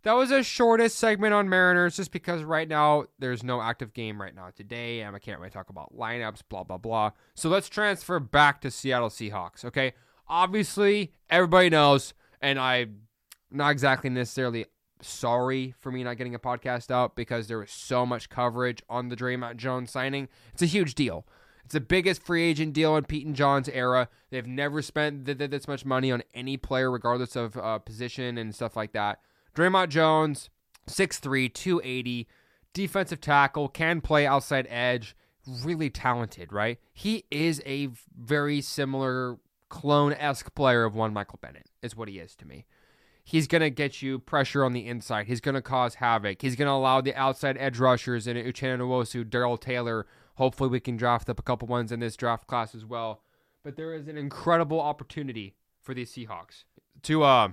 that 0.07 0.15
was 0.15 0.29
the 0.29 0.41
shortest 0.41 0.97
segment 0.99 1.33
on 1.33 1.49
Mariners 1.49 1.97
just 1.97 2.13
because 2.13 2.41
right 2.41 2.69
now 2.69 3.07
there's 3.19 3.43
no 3.43 3.61
active 3.61 3.93
game 3.93 4.21
right 4.21 4.33
now 4.33 4.47
today, 4.55 5.01
and 5.01 5.13
I 5.13 5.19
can't 5.19 5.37
really 5.37 5.49
talk 5.49 5.69
about 5.69 5.93
lineups, 5.93 6.43
blah, 6.47 6.63
blah, 6.63 6.77
blah. 6.77 7.11
So 7.35 7.49
let's 7.49 7.67
transfer 7.67 8.17
back 8.17 8.61
to 8.61 8.71
Seattle 8.71 9.09
Seahawks, 9.09 9.65
okay? 9.65 9.95
Obviously, 10.29 11.11
everybody 11.29 11.69
knows, 11.69 12.13
and 12.41 12.57
I'm 12.57 13.01
not 13.51 13.71
exactly 13.71 14.09
necessarily 14.09 14.67
sorry 15.01 15.75
for 15.77 15.91
me 15.91 16.05
not 16.05 16.15
getting 16.15 16.35
a 16.35 16.39
podcast 16.39 16.89
out 16.89 17.17
because 17.17 17.49
there 17.49 17.57
was 17.57 17.71
so 17.71 18.05
much 18.05 18.29
coverage 18.29 18.81
on 18.89 19.09
the 19.09 19.15
Dre'Mont 19.17 19.57
Jones 19.57 19.91
signing. 19.91 20.29
It's 20.53 20.61
a 20.61 20.67
huge 20.67 20.95
deal. 20.95 21.27
It's 21.65 21.73
the 21.73 21.81
biggest 21.81 22.23
free 22.23 22.43
agent 22.43 22.71
deal 22.71 22.95
in 22.95 23.03
Pete 23.03 23.25
and 23.25 23.35
John's 23.35 23.67
era. 23.67 24.07
They've 24.29 24.47
never 24.47 24.81
spent 24.81 25.25
th- 25.25 25.37
th- 25.37 25.51
this 25.51 25.67
much 25.67 25.83
money 25.83 26.13
on 26.13 26.23
any 26.33 26.55
player, 26.55 26.89
regardless 26.89 27.35
of 27.35 27.57
uh, 27.57 27.79
position 27.79 28.37
and 28.37 28.55
stuff 28.55 28.77
like 28.77 28.93
that. 28.93 29.19
Dre'Mont 29.57 29.89
Jones, 29.89 30.49
6'3, 30.87 31.51
280, 31.51 32.27
defensive 32.73 33.19
tackle, 33.19 33.67
can 33.67 34.01
play 34.01 34.27
outside 34.27 34.67
edge, 34.69 35.15
really 35.47 35.89
talented, 35.89 36.53
right? 36.53 36.79
He 36.93 37.25
is 37.31 37.61
a 37.65 37.89
very 38.15 38.61
similar 38.61 39.39
clone 39.69 40.13
esque 40.13 40.53
player 40.53 40.83
of 40.83 40.93
one 40.95 41.11
Michael 41.11 41.39
Bennett, 41.41 41.71
is 41.81 41.95
what 41.95 42.07
he 42.07 42.19
is 42.19 42.35
to 42.35 42.45
me. 42.45 42.65
He's 43.23 43.47
going 43.47 43.63
to 43.63 43.69
get 43.69 44.01
you 44.01 44.19
pressure 44.19 44.63
on 44.63 44.73
the 44.73 44.87
inside. 44.87 45.25
He's 45.27 45.41
going 45.41 45.55
to 45.55 45.61
cause 45.61 45.95
havoc. 45.95 46.41
He's 46.41 46.55
going 46.55 46.67
to 46.67 46.73
allow 46.73 47.01
the 47.01 47.15
outside 47.15 47.57
edge 47.57 47.79
rushers 47.79 48.27
in 48.27 48.37
Uchenna 48.37 48.79
Nwosu, 48.79 49.29
Darrell 49.29 49.57
Taylor, 49.57 50.05
Hopefully, 50.37 50.69
we 50.69 50.79
can 50.79 50.97
draft 50.97 51.29
up 51.29 51.39
a 51.39 51.43
couple 51.43 51.67
ones 51.67 51.91
in 51.91 51.99
this 51.99 52.15
draft 52.15 52.45
class 52.45 52.75
as 52.75 52.85
well. 52.85 53.23
But 53.63 53.75
there 53.75 53.95
is 53.95 54.07
an 54.07 54.17
incredible 54.17 54.79
opportunity 54.79 55.55
for 55.81 55.95
these 55.95 56.11
Seahawks 56.11 56.63
to 57.03 57.23
uh 57.23 57.49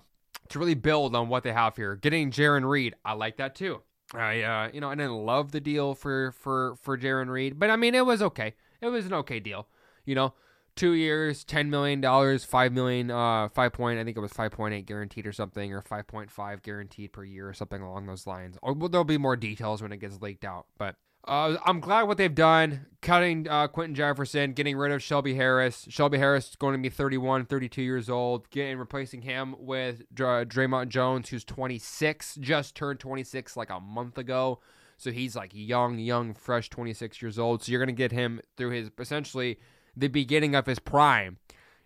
to 0.48 0.58
really 0.58 0.74
build 0.74 1.14
on 1.14 1.28
what 1.28 1.42
they 1.42 1.52
have 1.52 1.76
here. 1.76 1.96
Getting 1.96 2.30
Jarran 2.30 2.68
Reed, 2.68 2.94
I 3.04 3.14
like 3.14 3.36
that 3.38 3.54
too. 3.54 3.82
I 4.12 4.42
uh 4.42 4.70
you 4.72 4.80
know 4.80 4.90
I 4.90 4.94
didn't 4.94 5.24
love 5.24 5.52
the 5.52 5.60
deal 5.60 5.94
for 5.94 6.32
for 6.32 6.76
for 6.82 6.96
Jarran 6.98 7.28
Reed, 7.28 7.58
but 7.58 7.70
I 7.70 7.76
mean 7.76 7.94
it 7.94 8.06
was 8.06 8.22
okay. 8.22 8.54
It 8.80 8.88
was 8.88 9.06
an 9.06 9.14
okay 9.14 9.40
deal. 9.40 9.66
You 10.04 10.14
know, 10.14 10.34
two 10.76 10.92
years, 10.92 11.44
ten 11.44 11.70
million 11.70 12.00
dollars, 12.00 12.44
five 12.44 12.72
million, 12.72 13.10
uh, 13.10 13.48
five 13.48 13.72
point. 13.72 13.98
I 13.98 14.04
think 14.04 14.16
it 14.16 14.20
was 14.20 14.32
five 14.32 14.52
point 14.52 14.74
eight 14.74 14.86
guaranteed 14.86 15.26
or 15.26 15.32
something, 15.32 15.72
or 15.72 15.82
five 15.82 16.06
point 16.06 16.30
five 16.30 16.62
guaranteed 16.62 17.12
per 17.12 17.24
year 17.24 17.48
or 17.48 17.54
something 17.54 17.80
along 17.80 18.06
those 18.06 18.26
lines. 18.26 18.58
Or 18.62 18.74
well, 18.74 18.88
there'll 18.88 19.04
be 19.04 19.18
more 19.18 19.36
details 19.36 19.82
when 19.82 19.92
it 19.92 19.98
gets 19.98 20.20
leaked 20.20 20.44
out, 20.44 20.66
but 20.78 20.96
uh, 21.26 21.56
I'm 21.64 21.80
glad 21.80 22.02
what 22.02 22.18
they've 22.18 22.34
done, 22.34 22.86
cutting 23.00 23.48
uh, 23.48 23.68
Quinton 23.68 23.94
Jefferson, 23.94 24.52
getting 24.52 24.76
rid 24.76 24.92
of 24.92 25.02
Shelby 25.02 25.34
Harris. 25.34 25.86
Shelby 25.88 26.18
Harris 26.18 26.50
is 26.50 26.56
going 26.56 26.74
to 26.74 26.78
be 26.78 26.90
31, 26.90 27.46
32 27.46 27.82
years 27.82 28.10
old, 28.10 28.50
getting 28.50 28.78
replacing 28.78 29.22
him 29.22 29.56
with 29.58 30.02
Dr- 30.12 30.48
Dre'Mont 30.48 30.88
Jones, 30.88 31.30
who's 31.30 31.44
26, 31.44 32.36
just 32.36 32.74
turned 32.74 33.00
26 33.00 33.56
like 33.56 33.70
a 33.70 33.80
month 33.80 34.18
ago. 34.18 34.60
So 34.98 35.10
he's 35.10 35.34
like 35.34 35.50
young, 35.54 35.98
young, 35.98 36.34
fresh 36.34 36.68
26 36.68 37.22
years 37.22 37.38
old. 37.38 37.62
So 37.62 37.72
you're 37.72 37.80
going 37.80 37.94
to 37.94 37.94
get 37.94 38.12
him 38.12 38.40
through 38.56 38.70
his 38.70 38.90
essentially 38.98 39.58
the 39.96 40.08
beginning 40.08 40.54
of 40.54 40.66
his 40.66 40.78
prime. 40.78 41.38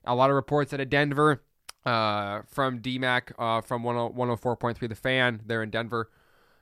A 0.04 0.14
lot 0.14 0.30
of 0.30 0.36
reports 0.36 0.72
out 0.74 0.80
of 0.80 0.90
Denver 0.90 1.42
uh, 1.86 2.42
from 2.46 2.80
DMAC 2.80 3.32
uh, 3.38 3.60
from 3.60 3.82
104.3 3.84 4.88
The 4.88 4.94
Fan. 4.94 5.42
They're 5.46 5.62
in 5.62 5.70
Denver 5.70 6.10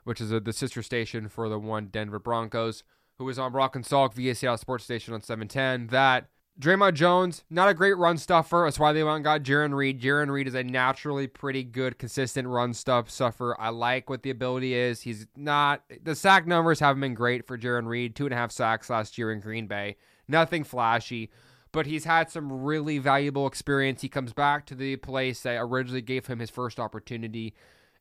which 0.07 0.21
is 0.21 0.31
a, 0.31 0.39
the 0.39 0.53
sister 0.53 0.85
station 0.85 1.29
for 1.29 1.49
the 1.49 1.59
one 1.59 1.87
Denver 1.87 2.21
Broncos, 2.21 2.85
who 3.19 3.25
was 3.25 3.41
on 3.41 3.51
Brock 3.51 3.75
and 3.75 3.85
Salk 3.85 4.15
via 4.15 4.37
Seattle 4.37 4.57
Sports 4.57 4.85
Station 4.85 5.13
on 5.13 5.21
710, 5.21 5.89
that 5.89 6.29
Dre'Mont 6.61 6.95
Jones, 6.95 7.43
not 7.51 7.69
a 7.69 7.75
great 7.75 7.97
run 7.97 8.17
stuffer. 8.17 8.63
That's 8.65 8.79
why 8.79 8.93
they 8.93 9.03
went 9.03 9.17
and 9.17 9.25
got 9.25 9.43
Jarran 9.43 9.75
Reed. 9.75 10.01
Jarran 10.01 10.31
Reed 10.31 10.47
is 10.47 10.55
a 10.55 10.63
naturally 10.63 11.27
pretty 11.27 11.65
good, 11.65 11.99
consistent 11.99 12.47
run 12.47 12.73
stuff 12.73 13.11
stuffer. 13.11 13.61
I 13.61 13.71
like 13.71 14.09
what 14.09 14.23
the 14.23 14.31
ability 14.31 14.75
is. 14.75 15.01
He's 15.01 15.27
not 15.35 15.83
the 16.05 16.15
sack 16.15 16.47
numbers 16.47 16.79
haven't 16.79 17.01
been 17.01 17.15
great 17.15 17.45
for 17.45 17.59
Jarran 17.59 17.89
Reed. 17.89 18.15
Two 18.15 18.27
and 18.27 18.33
a 18.33 18.37
half 18.37 18.53
sacks 18.53 18.89
last 18.89 19.19
year 19.19 19.33
in 19.33 19.41
Green 19.41 19.67
Bay. 19.67 19.97
Nothing 20.29 20.63
flashy, 20.63 21.31
but 21.73 21.87
he's 21.87 22.05
had 22.05 22.31
some 22.31 22.63
really 22.63 22.99
valuable 22.99 23.49
experience. 23.49 24.03
He 24.03 24.09
comes 24.09 24.33
back 24.33 24.67
to 24.67 24.77
the 24.77 24.95
place 24.97 25.41
that 25.43 25.59
originally 25.61 26.01
gave 26.01 26.27
him 26.27 26.39
his 26.39 26.51
first 26.51 26.79
opportunity. 26.79 27.55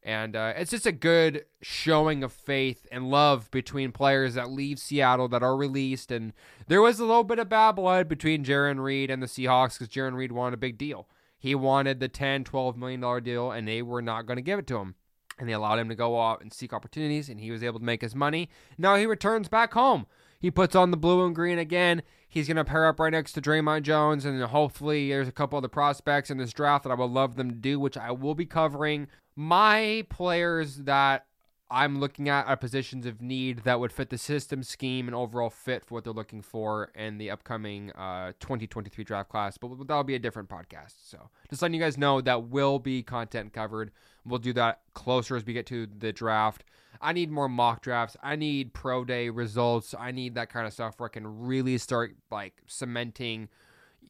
And 0.05 0.35
uh, 0.35 0.53
it's 0.55 0.69
just 0.69 0.85
a 0.85 0.91
good 0.91 1.45
showing 1.63 2.23
of 2.23 2.31
faith 2.31 2.85
and 2.91 3.09
love 3.09 3.49
between 3.49 3.91
players 3.91 4.35
that 4.35 4.51
leave 4.51 4.77
Seattle 4.77 5.27
that 5.29 5.41
are 5.41 5.57
released. 5.57 6.11
And 6.11 6.31
there 6.67 6.81
was 6.81 6.99
a 6.99 7.05
little 7.05 7.23
bit 7.23 7.39
of 7.39 7.49
bad 7.49 7.71
blood 7.71 8.07
between 8.07 8.45
Jarran 8.45 8.79
Reed 8.79 9.09
and 9.09 9.21
the 9.21 9.27
Seahawks 9.27 9.79
because 9.79 9.91
Jarran 9.91 10.13
Reed 10.13 10.31
wanted 10.31 10.53
a 10.53 10.57
big 10.57 10.77
deal. 10.77 11.07
He 11.39 11.55
wanted 11.55 11.99
the 11.99 12.07
10, 12.07 12.43
12 12.43 12.77
million 12.77 13.01
dollar 13.01 13.19
deal, 13.19 13.51
and 13.51 13.67
they 13.67 13.81
were 13.81 14.01
not 14.01 14.27
going 14.27 14.37
to 14.37 14.43
give 14.43 14.59
it 14.59 14.67
to 14.67 14.77
him. 14.77 14.93
And 15.39 15.49
they 15.49 15.53
allowed 15.53 15.79
him 15.79 15.89
to 15.89 15.95
go 15.95 16.21
out 16.21 16.41
and 16.41 16.53
seek 16.53 16.71
opportunities, 16.71 17.27
and 17.27 17.39
he 17.39 17.49
was 17.49 17.63
able 17.63 17.79
to 17.79 17.85
make 17.85 18.01
his 18.01 18.15
money. 18.15 18.47
Now 18.77 18.97
he 18.97 19.07
returns 19.07 19.49
back 19.49 19.73
home. 19.73 20.05
He 20.39 20.51
puts 20.51 20.75
on 20.75 20.91
the 20.91 20.97
blue 20.97 21.25
and 21.25 21.33
green 21.33 21.57
again. 21.57 22.03
He's 22.29 22.47
going 22.47 22.57
to 22.57 22.65
pair 22.65 22.85
up 22.85 22.99
right 22.99 23.11
next 23.11 23.33
to 23.33 23.41
Dre'Mont 23.41 23.81
Jones, 23.81 24.23
and 24.23 24.41
hopefully 24.43 25.09
there's 25.09 25.27
a 25.27 25.31
couple 25.31 25.57
other 25.57 25.67
prospects 25.67 26.29
in 26.29 26.37
this 26.37 26.53
draft 26.53 26.83
that 26.83 26.91
I 26.91 26.95
would 26.95 27.09
love 27.09 27.35
them 27.35 27.49
to 27.49 27.55
do, 27.55 27.79
which 27.79 27.97
I 27.97 28.11
will 28.11 28.35
be 28.35 28.45
covering 28.45 29.07
my 29.35 30.05
players 30.09 30.77
that 30.77 31.25
I'm 31.69 31.99
looking 31.99 32.29
at 32.29 32.45
are 32.45 32.55
positions 32.55 33.05
of 33.05 33.21
need 33.21 33.63
that 33.63 33.79
would 33.79 33.91
fit 33.91 34.09
the 34.09 34.17
system 34.17 34.61
scheme 34.61 35.07
and 35.07 35.15
overall 35.15 35.49
fit 35.49 35.83
for 35.83 35.95
what 35.95 36.03
they're 36.03 36.13
looking 36.13 36.41
for 36.41 36.91
in 36.95 37.17
the 37.17 37.31
upcoming 37.31 37.91
uh, 37.93 38.33
2023 38.39 39.03
draft 39.03 39.29
class. 39.29 39.57
But 39.57 39.87
that'll 39.87 40.03
be 40.03 40.15
a 40.15 40.19
different 40.19 40.47
podcast. 40.47 40.93
So 41.09 41.29
just 41.49 41.61
letting 41.61 41.73
you 41.73 41.81
guys 41.81 41.97
know 41.97 42.21
that 42.21 42.49
will 42.49 42.77
be 42.77 43.01
content 43.01 43.51
covered. 43.51 43.91
We'll 44.25 44.39
do 44.39 44.53
that 44.53 44.81
closer 44.93 45.35
as 45.35 45.45
we 45.45 45.53
get 45.53 45.65
to 45.67 45.87
the 45.87 46.13
draft. 46.13 46.63
I 47.01 47.13
need 47.13 47.31
more 47.31 47.49
mock 47.49 47.81
drafts. 47.81 48.15
I 48.21 48.35
need 48.35 48.73
pro 48.73 49.03
day 49.03 49.29
results. 49.29 49.95
I 49.99 50.11
need 50.11 50.35
that 50.35 50.49
kind 50.49 50.67
of 50.67 50.73
stuff 50.73 50.99
where 50.99 51.09
I 51.09 51.13
can 51.13 51.41
really 51.41 51.77
start 51.79 52.15
like 52.31 52.61
cementing 52.67 53.49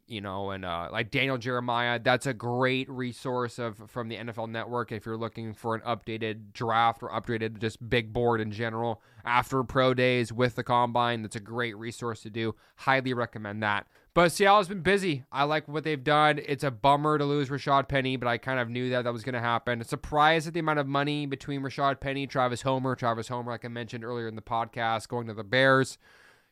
you 0.07 0.21
know, 0.21 0.51
and 0.51 0.63
uh, 0.63 0.89
like 0.91 1.11
Daniel 1.11 1.37
Jeremiah. 1.37 1.99
That's 1.99 2.25
a 2.25 2.33
great 2.33 2.89
resource 2.89 3.57
of 3.57 3.81
from 3.89 4.07
the 4.07 4.17
NFL 4.17 4.49
Network 4.49 4.91
if 4.91 5.05
you're 5.05 5.17
looking 5.17 5.53
for 5.53 5.75
an 5.75 5.81
updated 5.81 6.53
draft 6.53 7.01
or 7.01 7.09
updated 7.09 7.59
just 7.59 7.89
big 7.89 8.13
board 8.13 8.41
in 8.41 8.51
general 8.51 9.01
after 9.23 9.63
pro 9.63 9.93
days 9.93 10.31
with 10.31 10.55
the 10.55 10.63
combine. 10.63 11.21
That's 11.21 11.35
a 11.35 11.39
great 11.39 11.75
resource 11.77 12.21
to 12.21 12.29
do. 12.29 12.55
Highly 12.77 13.13
recommend 13.13 13.63
that. 13.63 13.87
But 14.13 14.31
Seattle's 14.31 14.69
been 14.69 14.79
busy. 14.79 15.25
I 15.29 15.43
like 15.43 15.67
what 15.67 15.83
they've 15.83 16.01
done. 16.01 16.39
It's 16.45 16.63
a 16.63 16.71
bummer 16.71 17.17
to 17.17 17.25
lose 17.25 17.49
Rashad 17.49 17.89
Penny, 17.89 18.15
but 18.15 18.29
I 18.29 18.37
kind 18.37 18.61
of 18.61 18.69
knew 18.69 18.89
that 18.91 19.03
that 19.03 19.11
was 19.11 19.23
going 19.23 19.33
to 19.33 19.41
happen. 19.41 19.83
Surprised 19.83 20.47
at 20.47 20.53
the 20.53 20.61
amount 20.61 20.79
of 20.79 20.87
money 20.87 21.25
between 21.25 21.61
Rashad 21.61 21.99
Penny, 21.99 22.25
Travis 22.25 22.61
Homer, 22.61 22.95
Travis 22.95 23.27
Homer, 23.27 23.51
like 23.51 23.65
I 23.65 23.67
mentioned 23.67 24.05
earlier 24.05 24.29
in 24.29 24.37
the 24.37 24.41
podcast, 24.41 25.09
going 25.09 25.27
to 25.27 25.33
the 25.33 25.43
Bears. 25.43 25.97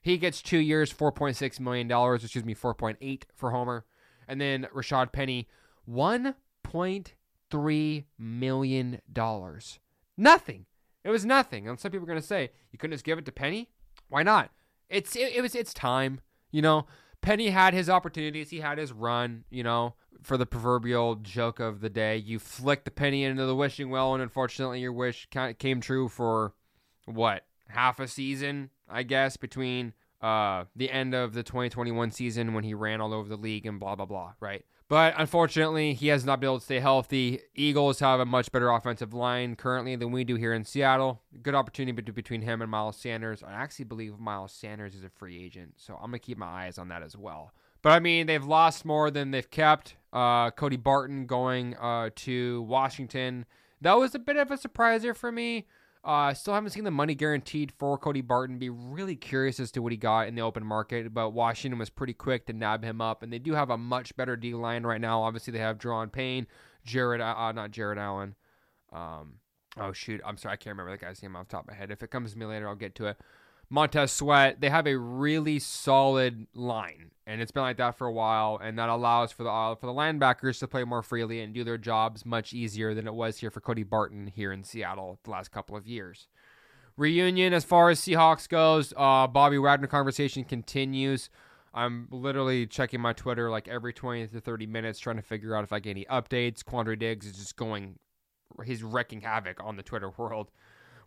He 0.04 0.18
gets 0.18 0.42
two 0.42 0.60
years, 0.60 0.94
$4.6 0.94 1.60
million, 1.62 1.90
excuse 2.14 2.46
me, 2.46 2.54
4.8 2.54 3.24
for 3.34 3.52
Homer. 3.52 3.86
And 4.28 4.40
then 4.40 4.68
Rashad 4.76 5.14
Penny, 5.14 5.48
$1.3 5.90 8.04
million. 8.20 9.02
Nothing. 10.18 10.66
It 11.04 11.10
was 11.10 11.26
nothing. 11.26 11.68
And 11.68 11.80
some 11.80 11.92
people 11.92 12.04
are 12.04 12.08
going 12.08 12.22
to 12.22 12.26
say, 12.26 12.52
you 12.72 12.78
couldn't 12.78 12.96
just 12.96 13.06
give 13.06 13.18
it 13.18 13.26
to 13.26 13.32
Penny? 13.32 13.70
Why 14.10 14.24
not? 14.24 14.52
It's 14.90 15.16
it, 15.16 15.36
it 15.36 15.42
was 15.42 15.56
it's 15.56 15.74
time. 15.74 16.22
You 16.52 16.62
know, 16.62 16.86
Penny 17.22 17.50
had 17.50 17.74
his 17.74 17.90
opportunities. 17.90 18.50
He 18.50 18.60
had 18.60 18.78
his 18.78 18.92
run, 18.92 19.46
you 19.50 19.64
know, 19.64 19.96
for 20.22 20.38
the 20.38 20.46
proverbial 20.46 21.16
joke 21.16 21.60
of 21.60 21.82
the 21.82 21.90
day. 21.90 22.18
You 22.18 22.40
flick 22.40 22.84
the 22.84 22.92
penny 22.92 23.24
into 23.24 23.46
the 23.46 23.56
wishing 23.56 23.90
well, 23.90 24.14
and 24.14 24.22
unfortunately, 24.22 24.82
your 24.82 24.94
wish 24.94 25.28
came 25.58 25.82
true 25.82 26.10
for 26.10 26.54
what? 27.06 27.46
Half 27.70 28.00
a 28.00 28.08
season, 28.08 28.70
I 28.90 29.04
guess, 29.04 29.38
between 29.38 29.94
uh, 30.22 30.66
the 30.76 30.90
end 30.90 31.14
of 31.14 31.34
the 31.34 31.44
2021 31.44 32.12
season 32.12 32.54
when 32.54 32.64
he 32.64 32.74
ran 32.74 33.02
all 33.02 33.14
over 33.14 33.28
the 33.28 33.38
league 33.38 33.66
and 33.66 33.80
blah, 33.80 33.96
blah, 33.96 34.06
blah, 34.06 34.34
right? 34.40 34.64
But 34.90 35.16
unfortunately, 35.18 35.94
he 35.94 36.10
has 36.10 36.24
not 36.24 36.40
been 36.40 36.50
able 36.50 36.60
to 36.60 36.66
stay 36.66 36.80
healthy. 36.80 37.40
Eagles 37.56 38.00
have 38.00 38.20
a 38.20 38.26
much 38.26 38.52
better 38.52 38.70
offensive 38.70 39.14
line 39.14 39.56
currently 39.56 39.96
than 39.96 40.12
we 40.12 40.24
do 40.24 40.36
here 40.36 40.54
in 40.54 40.64
Seattle. 40.66 41.22
Good 41.42 41.56
opportunity 41.56 42.00
between 42.12 42.42
him 42.42 42.62
and 42.62 42.70
Miles 42.70 42.98
Sanders. 42.98 43.42
I 43.42 43.54
actually 43.54 43.86
believe 43.86 44.20
Miles 44.20 44.52
Sanders 44.52 44.94
is 44.94 45.04
a 45.04 45.10
free 45.10 45.44
agent, 45.44 45.74
so 45.78 45.96
I'm 45.96 46.12
going 46.12 46.20
to 46.20 46.20
keep 46.20 46.38
my 46.38 46.66
eyes 46.66 46.78
on 46.78 46.90
that 46.90 47.02
as 47.02 47.18
well. 47.18 47.54
But 47.82 47.94
I 47.94 48.00
mean, 48.00 48.28
they've 48.28 48.44
lost 48.44 48.86
more 48.86 49.10
than 49.10 49.32
they've 49.32 49.50
kept. 49.50 49.96
Uh, 50.12 50.52
Cody 50.52 50.78
Barton 50.78 51.26
going 51.26 51.76
uh, 51.78 52.12
to 52.18 52.62
Washington. 52.64 53.46
That 53.82 53.98
was 53.98 54.14
a 54.16 54.20
bit 54.20 54.38
of 54.38 54.52
a 54.52 54.58
surpriser 54.58 55.16
for 55.16 55.32
me. 55.32 55.66
Uh, 56.04 56.34
still 56.34 56.54
haven't 56.54 56.72
seen 56.72 56.84
the 56.84 56.92
money 56.92 57.16
guaranteed 57.16 57.72
for 57.72 57.98
Cody 57.98 58.20
Barton. 58.20 58.58
Be 58.58 58.70
really 58.70 59.16
curious 59.16 59.58
as 59.60 59.72
to 59.72 59.82
what 59.82 59.94
he 59.94 59.98
got 59.98 60.28
in 60.28 60.36
the 60.36 60.42
open 60.42 60.66
market, 60.66 61.14
but 61.14 61.30
Washington 61.30 61.80
was 61.80 61.90
pretty 61.90 62.14
quick 62.14 62.46
to 62.48 62.54
nab 62.54 62.84
him 62.84 63.00
up, 63.00 63.24
and 63.24 63.32
they 63.32 63.40
do 63.40 63.54
have 63.54 63.70
a 63.70 63.78
much 63.78 64.14
better 64.18 64.36
D 64.36 64.54
line 64.54 64.84
right 64.84 65.00
now. 65.00 65.22
Obviously, 65.22 65.54
they 65.54 65.60
have 65.60 65.78
Daron 65.78 66.12
Payne, 66.12 66.46
Jared, 66.84 67.22
uh, 67.22 67.36
uh, 67.38 67.52
not 67.54 67.72
Jared 67.72 67.98
Allen. 67.98 68.36
Um, 68.92 69.36
oh 69.78 69.94
shoot, 69.94 70.20
I'm 70.26 70.36
sorry, 70.36 70.54
I 70.54 70.56
can't 70.58 70.78
remember 70.78 70.92
the 70.92 70.98
guy's 70.98 71.24
name 71.24 71.38
off 71.38 71.48
the 71.48 71.54
top 71.54 71.64
of 71.64 71.70
my 71.70 71.76
head. 71.76 71.90
If 71.90 72.04
it 72.04 72.12
comes 72.12 72.34
to 72.34 72.38
me 72.38 72.46
later, 72.46 72.68
I'll 72.68 72.76
get 72.76 72.96
to 72.96 73.06
it. 73.06 73.18
Montez 73.74 74.12
Sweat, 74.12 74.62
they 74.62 74.70
have 74.70 74.86
a 74.86 74.96
really 74.96 75.58
solid 75.58 76.46
line, 76.54 77.10
and 77.26 77.42
it's 77.42 77.50
been 77.50 77.64
like 77.64 77.78
that 77.78 77.98
for 77.98 78.06
a 78.06 78.12
while, 78.12 78.60
and 78.62 78.78
that 78.78 78.88
allows 78.88 79.32
for 79.32 79.42
the 79.42 79.50
uh, 79.50 79.74
for 79.74 79.88
the 79.88 79.92
linebackers 79.92 80.60
to 80.60 80.68
play 80.68 80.84
more 80.84 81.02
freely 81.02 81.42
and 81.42 81.56
do 81.56 81.64
their 81.64 81.80
jobs 81.80 82.24
much 82.24 82.54
easier 82.54 82.94
than 82.94 83.08
it 83.08 83.16
was 83.16 83.40
here 83.40 83.50
for 83.50 83.62
Cody 83.62 83.82
Barton 83.82 84.28
here 84.28 84.52
in 84.52 84.64
Seattle 84.64 85.18
the 85.24 85.32
last 85.32 85.52
couple 85.52 85.76
of 85.76 85.88
years. 85.88 86.28
Reunion 86.98 87.52
as 87.52 87.64
far 87.64 87.90
as 87.90 88.00
Seahawks 88.00 88.48
goes, 88.48 88.94
uh, 88.96 89.26
Bobby 89.26 89.58
Wagner 89.58 89.88
conversation 89.88 90.44
continues. 90.44 91.32
I'm 91.74 92.08
literally 92.12 92.68
checking 92.68 93.02
my 93.02 93.14
Twitter 93.14 93.50
like 93.50 93.68
every 93.68 93.92
20 93.92 94.28
to 94.28 94.40
30 94.40 94.68
minutes 94.68 95.00
trying 95.00 95.16
to 95.16 95.24
figure 95.24 95.56
out 95.56 95.64
if 95.64 95.74
I 95.74 95.80
get 95.80 95.90
any 95.90 96.06
updates. 96.06 96.64
Quandre 96.64 97.00
Diggs 97.00 97.26
is 97.26 97.38
just 97.38 97.56
going, 97.56 97.98
he's 98.64 98.84
wrecking 98.84 99.22
havoc 99.22 99.64
on 99.64 99.78
the 99.78 99.84
Twitter 99.84 100.12
world 100.18 100.52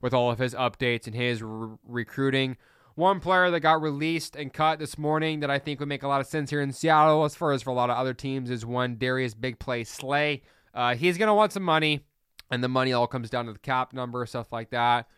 with 0.00 0.14
all 0.14 0.30
of 0.30 0.38
his 0.38 0.54
updates 0.54 1.06
and 1.06 1.14
his 1.14 1.42
re- 1.42 1.76
recruiting. 1.87 2.56
One 2.94 3.20
player 3.20 3.50
that 3.50 3.61
got 3.61 3.82
released 3.82 4.37
and 4.37 4.52
cut 4.52 4.78
this 4.78 4.96
morning 4.96 5.40
that 5.40 5.50
I 5.50 5.59
think 5.59 5.80
would 5.80 5.88
make 5.88 6.02
a 6.02 6.09
lot 6.09 6.20
of 6.20 6.26
sense 6.26 6.48
here 6.50 6.62
in 6.62 6.72
Seattle, 6.72 7.24
as 7.24 7.35
far 7.35 7.52
as 7.52 7.62
for 7.62 7.70
a 7.70 7.74
lot 7.74 7.90
of 7.90 7.96
other 7.96 8.14
teams, 8.14 8.50
is 8.50 8.64
one 8.64 8.96
Darius 8.96 9.35
Big 9.35 9.59
Play 9.59 9.85
Slay. 9.85 10.42
Uh, 10.72 10.94
he's 10.94 11.18
going 11.18 11.28
to 11.28 11.35
want 11.35 11.52
some 11.52 11.62
money, 11.62 12.06
and 12.50 12.64
the 12.64 12.68
money 12.68 12.92
all 12.92 13.06
comes 13.06 13.28
down 13.28 13.46
to 13.46 13.52
the 13.52 13.59
cap 13.59 13.92
number, 13.92 14.24
stuff 14.24 14.50
like 14.50 14.70
that. 14.70 15.09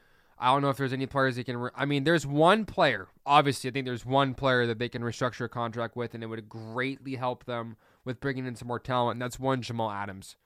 I 0.40 0.52
don't 0.52 0.62
know 0.62 0.70
if 0.70 0.76
there's 0.76 0.92
any 0.92 1.06
players 1.06 1.36
they 1.36 1.44
can. 1.44 1.56
Re- 1.56 1.70
I 1.74 1.84
mean, 1.84 2.04
there's 2.04 2.26
one 2.26 2.64
player. 2.64 3.08
Obviously, 3.26 3.70
I 3.70 3.72
think 3.72 3.86
there's 3.86 4.06
one 4.06 4.34
player 4.34 4.66
that 4.66 4.78
they 4.78 4.88
can 4.88 5.02
restructure 5.02 5.44
a 5.44 5.48
contract 5.48 5.96
with, 5.96 6.14
and 6.14 6.22
it 6.22 6.26
would 6.26 6.48
greatly 6.48 7.16
help 7.16 7.44
them 7.44 7.76
with 8.04 8.20
bringing 8.20 8.46
in 8.46 8.54
some 8.54 8.68
more 8.68 8.78
talent, 8.78 9.16
and 9.16 9.22
that's 9.22 9.38
one 9.38 9.62
Jamal 9.62 9.90
Adams. 9.90 10.36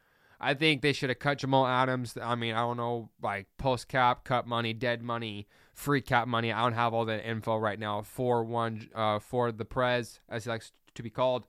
I 0.43 0.55
think 0.55 0.83
they 0.83 0.93
should 0.93 1.09
have 1.09 1.21
cut 1.21 1.39
Jamal 1.39 1.67
Adams. 1.67 2.19
I 2.21 2.35
mean, 2.35 2.55
I 2.55 2.59
don't 2.59 2.77
know, 2.77 3.11
like 3.23 3.47
post 3.59 3.87
cap, 3.87 4.25
cut 4.25 4.45
money, 4.45 4.73
dead 4.73 5.01
money, 5.01 5.47
free 5.73 6.01
cap 6.01 6.27
money. 6.27 6.53
I 6.53 6.63
don't 6.63 6.73
have 6.73 6.93
all 6.93 7.05
that 7.05 7.25
info 7.25 7.57
right 7.57 7.79
now 7.79 8.03
for 8.03 8.43
one 8.43 8.89
uh, 8.93 9.21
for 9.21 9.53
the 9.53 9.65
Prez, 9.65 10.19
as 10.29 10.45
he 10.45 10.51
likes 10.51 10.73
to 10.97 11.03
be 11.03 11.11
called. 11.11 11.47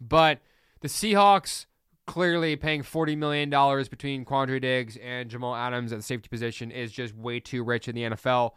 But 0.00 0.38
the 0.80 0.86
Seahawks 0.88 1.66
clearly 2.06 2.54
paying 2.54 2.84
forty 2.84 3.16
million 3.16 3.50
dollars 3.50 3.88
between 3.88 4.24
Quandre 4.24 4.60
Diggs 4.60 4.96
and 4.98 5.28
Jamal 5.28 5.56
Adams 5.56 5.92
at 5.92 5.98
the 5.98 6.04
safety 6.04 6.28
position 6.28 6.70
is 6.70 6.92
just 6.92 7.16
way 7.16 7.40
too 7.40 7.64
rich 7.64 7.88
in 7.88 7.96
the 7.96 8.02
NFL. 8.02 8.52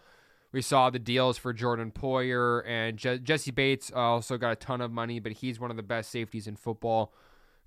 We 0.52 0.62
saw 0.62 0.92
the 0.92 1.00
deals 1.00 1.40
for 1.40 1.52
Jordan 1.52 1.92
Poyer 1.92 2.64
and 2.66 2.98
Je- 2.98 3.20
Jessie 3.20 3.52
Bates 3.52 3.92
also 3.92 4.38
got 4.38 4.52
a 4.52 4.56
ton 4.56 4.82
of 4.82 4.92
money, 4.92 5.20
but 5.20 5.32
he's 5.32 5.60
one 5.60 5.72
of 5.72 5.78
the 5.78 5.84
best 5.84 6.12
safeties 6.12 6.48
in 6.48 6.56
football. 6.56 7.12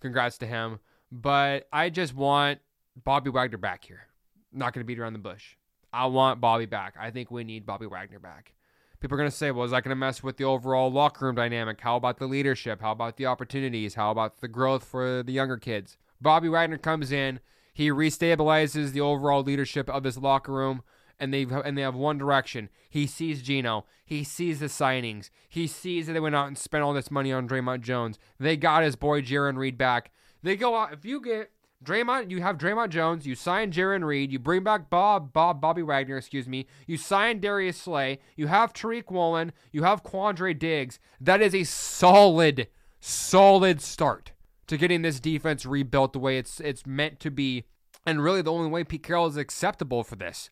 Congrats 0.00 0.38
to 0.38 0.46
him. 0.46 0.78
But 1.12 1.68
I 1.70 1.90
just 1.90 2.14
want 2.14 2.60
Bobby 2.96 3.28
Wagner 3.28 3.58
back 3.58 3.84
here. 3.84 4.08
not 4.50 4.72
going 4.72 4.80
to 4.80 4.86
beat 4.86 4.98
around 4.98 5.12
the 5.12 5.18
bush. 5.18 5.56
I 5.92 6.06
want 6.06 6.40
Bobby 6.40 6.64
back. 6.64 6.94
I 6.98 7.10
think 7.10 7.30
we 7.30 7.44
need 7.44 7.66
Bobby 7.66 7.86
Wagner 7.86 8.18
back. 8.18 8.54
People 8.98 9.16
are 9.16 9.18
going 9.18 9.30
to 9.30 9.36
say, 9.36 9.50
well, 9.50 9.64
is 9.64 9.72
that 9.72 9.84
going 9.84 9.90
to 9.90 9.96
mess 9.96 10.22
with 10.22 10.38
the 10.38 10.44
overall 10.44 10.90
locker 10.90 11.26
room 11.26 11.34
dynamic? 11.34 11.80
How 11.82 11.96
about 11.96 12.18
the 12.18 12.26
leadership? 12.26 12.80
How 12.80 12.92
about 12.92 13.18
the 13.18 13.26
opportunities? 13.26 13.94
How 13.94 14.10
about 14.10 14.40
the 14.40 14.48
growth 14.48 14.84
for 14.84 15.22
the 15.22 15.32
younger 15.32 15.58
kids? 15.58 15.98
Bobby 16.20 16.48
Wagner 16.48 16.78
comes 16.78 17.12
in. 17.12 17.40
He 17.74 17.90
restabilizes 17.90 18.92
the 18.92 19.00
overall 19.02 19.42
leadership 19.42 19.90
of 19.90 20.04
this 20.04 20.16
locker 20.16 20.52
room 20.52 20.82
and 21.18 21.32
they 21.32 21.42
and 21.42 21.76
they 21.76 21.82
have 21.82 21.94
one 21.94 22.18
direction. 22.18 22.68
He 22.88 23.06
sees 23.06 23.42
Geno. 23.42 23.86
He 24.04 24.24
sees 24.24 24.60
the 24.60 24.66
signings. 24.66 25.30
He 25.48 25.66
sees 25.66 26.06
that 26.06 26.14
they 26.14 26.20
went 26.20 26.34
out 26.34 26.48
and 26.48 26.58
spent 26.58 26.82
all 26.82 26.92
this 26.92 27.10
money 27.10 27.32
on 27.32 27.48
Dre'Mont 27.48 27.80
Jones. 27.82 28.18
They 28.38 28.56
got 28.56 28.82
his 28.82 28.96
boy 28.96 29.22
Jarran 29.22 29.56
Reed 29.56 29.78
back. 29.78 30.10
They 30.42 30.56
go 30.56 30.76
out 30.76 30.92
if 30.92 31.04
you 31.04 31.20
get 31.20 31.50
Dre'Mont, 31.84 32.30
you 32.30 32.42
have 32.42 32.58
Dre'Mont 32.58 32.90
Jones, 32.90 33.26
you 33.26 33.34
sign 33.34 33.72
Jarran 33.72 34.04
Reed, 34.04 34.32
you 34.32 34.38
bring 34.38 34.62
back 34.62 34.88
Bob 34.88 35.32
Bob 35.32 35.60
Bobby 35.60 35.82
Wagner, 35.82 36.16
excuse 36.16 36.46
me, 36.46 36.66
you 36.86 36.96
sign 36.96 37.40
Darius 37.40 37.76
Slay, 37.76 38.20
you 38.36 38.46
have 38.46 38.72
Tariq 38.72 39.10
Woolen, 39.10 39.52
you 39.72 39.82
have 39.82 40.04
Quandre 40.04 40.56
Diggs. 40.56 40.98
That 41.20 41.42
is 41.42 41.54
a 41.54 41.64
solid, 41.64 42.68
solid 43.00 43.80
start 43.80 44.32
to 44.68 44.76
getting 44.76 45.02
this 45.02 45.20
defense 45.20 45.66
rebuilt 45.66 46.12
the 46.12 46.18
way 46.18 46.38
it's 46.38 46.60
it's 46.60 46.86
meant 46.86 47.20
to 47.20 47.30
be. 47.30 47.64
And 48.04 48.22
really 48.22 48.42
the 48.42 48.52
only 48.52 48.70
way 48.70 48.84
Pete 48.84 49.02
Carroll 49.02 49.26
is 49.26 49.36
acceptable 49.36 50.02
for 50.02 50.16
this. 50.16 50.50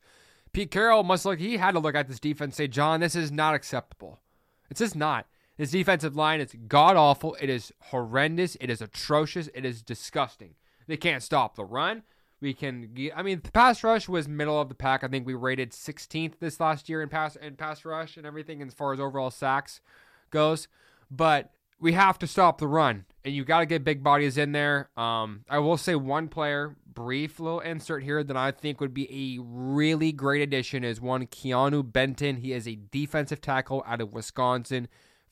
Pete 0.53 0.71
Carroll 0.71 1.03
must 1.03 1.25
look 1.25 1.39
he 1.39 1.57
had 1.57 1.73
to 1.73 1.81
look 1.81 1.95
at 1.95 2.09
this 2.09 2.21
defense 2.21 2.57
say, 2.57 2.69
John, 2.69 3.01
this 3.01 3.15
is 3.15 3.31
not 3.31 3.55
acceptable. 3.55 4.21
It's 4.69 4.81
just 4.81 4.97
not. 4.97 5.27
This 5.61 5.73
defensive 5.73 6.17
line 6.17 6.41
is 6.41 6.55
god 6.69 6.97
awful. 6.97 7.37
It 7.39 7.51
is 7.51 7.71
horrendous. 7.89 8.57
It 8.63 8.71
is 8.71 8.81
atrocious. 8.81 9.51
It 9.53 9.67
is 9.67 9.83
disgusting. 9.83 10.55
They 10.87 10.97
can't 10.97 11.23
stop 11.23 11.55
the 11.55 11.67
run. 11.67 12.03
We 12.41 12.55
can. 12.55 12.97
I 13.15 13.23
mean, 13.23 13.43
the 13.45 13.53
pass 13.53 13.85
rush 13.85 14.09
was 14.09 14.27
middle 14.27 14.59
of 14.59 14.71
the 14.71 14.75
pack. 14.75 15.05
I 15.05 15.09
think 15.09 15.27
we 15.27 15.35
rated 15.35 15.73
16th 15.73 16.39
this 16.41 16.61
last 16.61 16.89
year 16.89 17.03
in 17.03 17.11
pass 17.11 17.37
and 17.37 17.59
pass 17.59 17.85
rush 17.85 18.17
and 18.17 18.25
everything 18.25 18.63
as 18.63 18.73
far 18.73 18.95
as 18.95 19.01
overall 19.01 19.31
sacks 19.31 19.83
goes. 20.31 20.67
But 21.11 21.51
we 21.79 21.93
have 21.93 22.19
to 22.21 22.27
stop 22.27 22.57
the 22.57 22.67
run, 22.67 23.05
and 23.23 23.35
you 23.35 23.45
got 23.45 23.59
to 23.59 23.67
get 23.67 23.85
big 23.85 24.03
bodies 24.03 24.39
in 24.39 24.53
there. 24.53 24.89
Um, 24.97 25.45
I 25.47 25.59
will 25.59 25.77
say 25.77 25.95
one 25.95 26.29
player, 26.29 26.75
brief 26.91 27.39
little 27.39 27.61
insert 27.61 28.03
here 28.03 28.25
that 28.25 28.37
I 28.37 28.51
think 28.51 28.81
would 28.81 28.95
be 28.95 29.37
a 29.37 29.43
really 29.43 30.11
great 30.11 30.41
addition 30.41 30.85
is 30.85 31.03
one 31.03 31.27
Keanu 31.27 31.93
Benton. 31.93 32.37
He 32.37 32.55
is 32.55 32.67
a 32.67 32.79
defensive 32.91 33.43
tackle 33.43 33.85
out 33.87 34.01
of 34.01 34.11
Wisconsin 34.11 34.89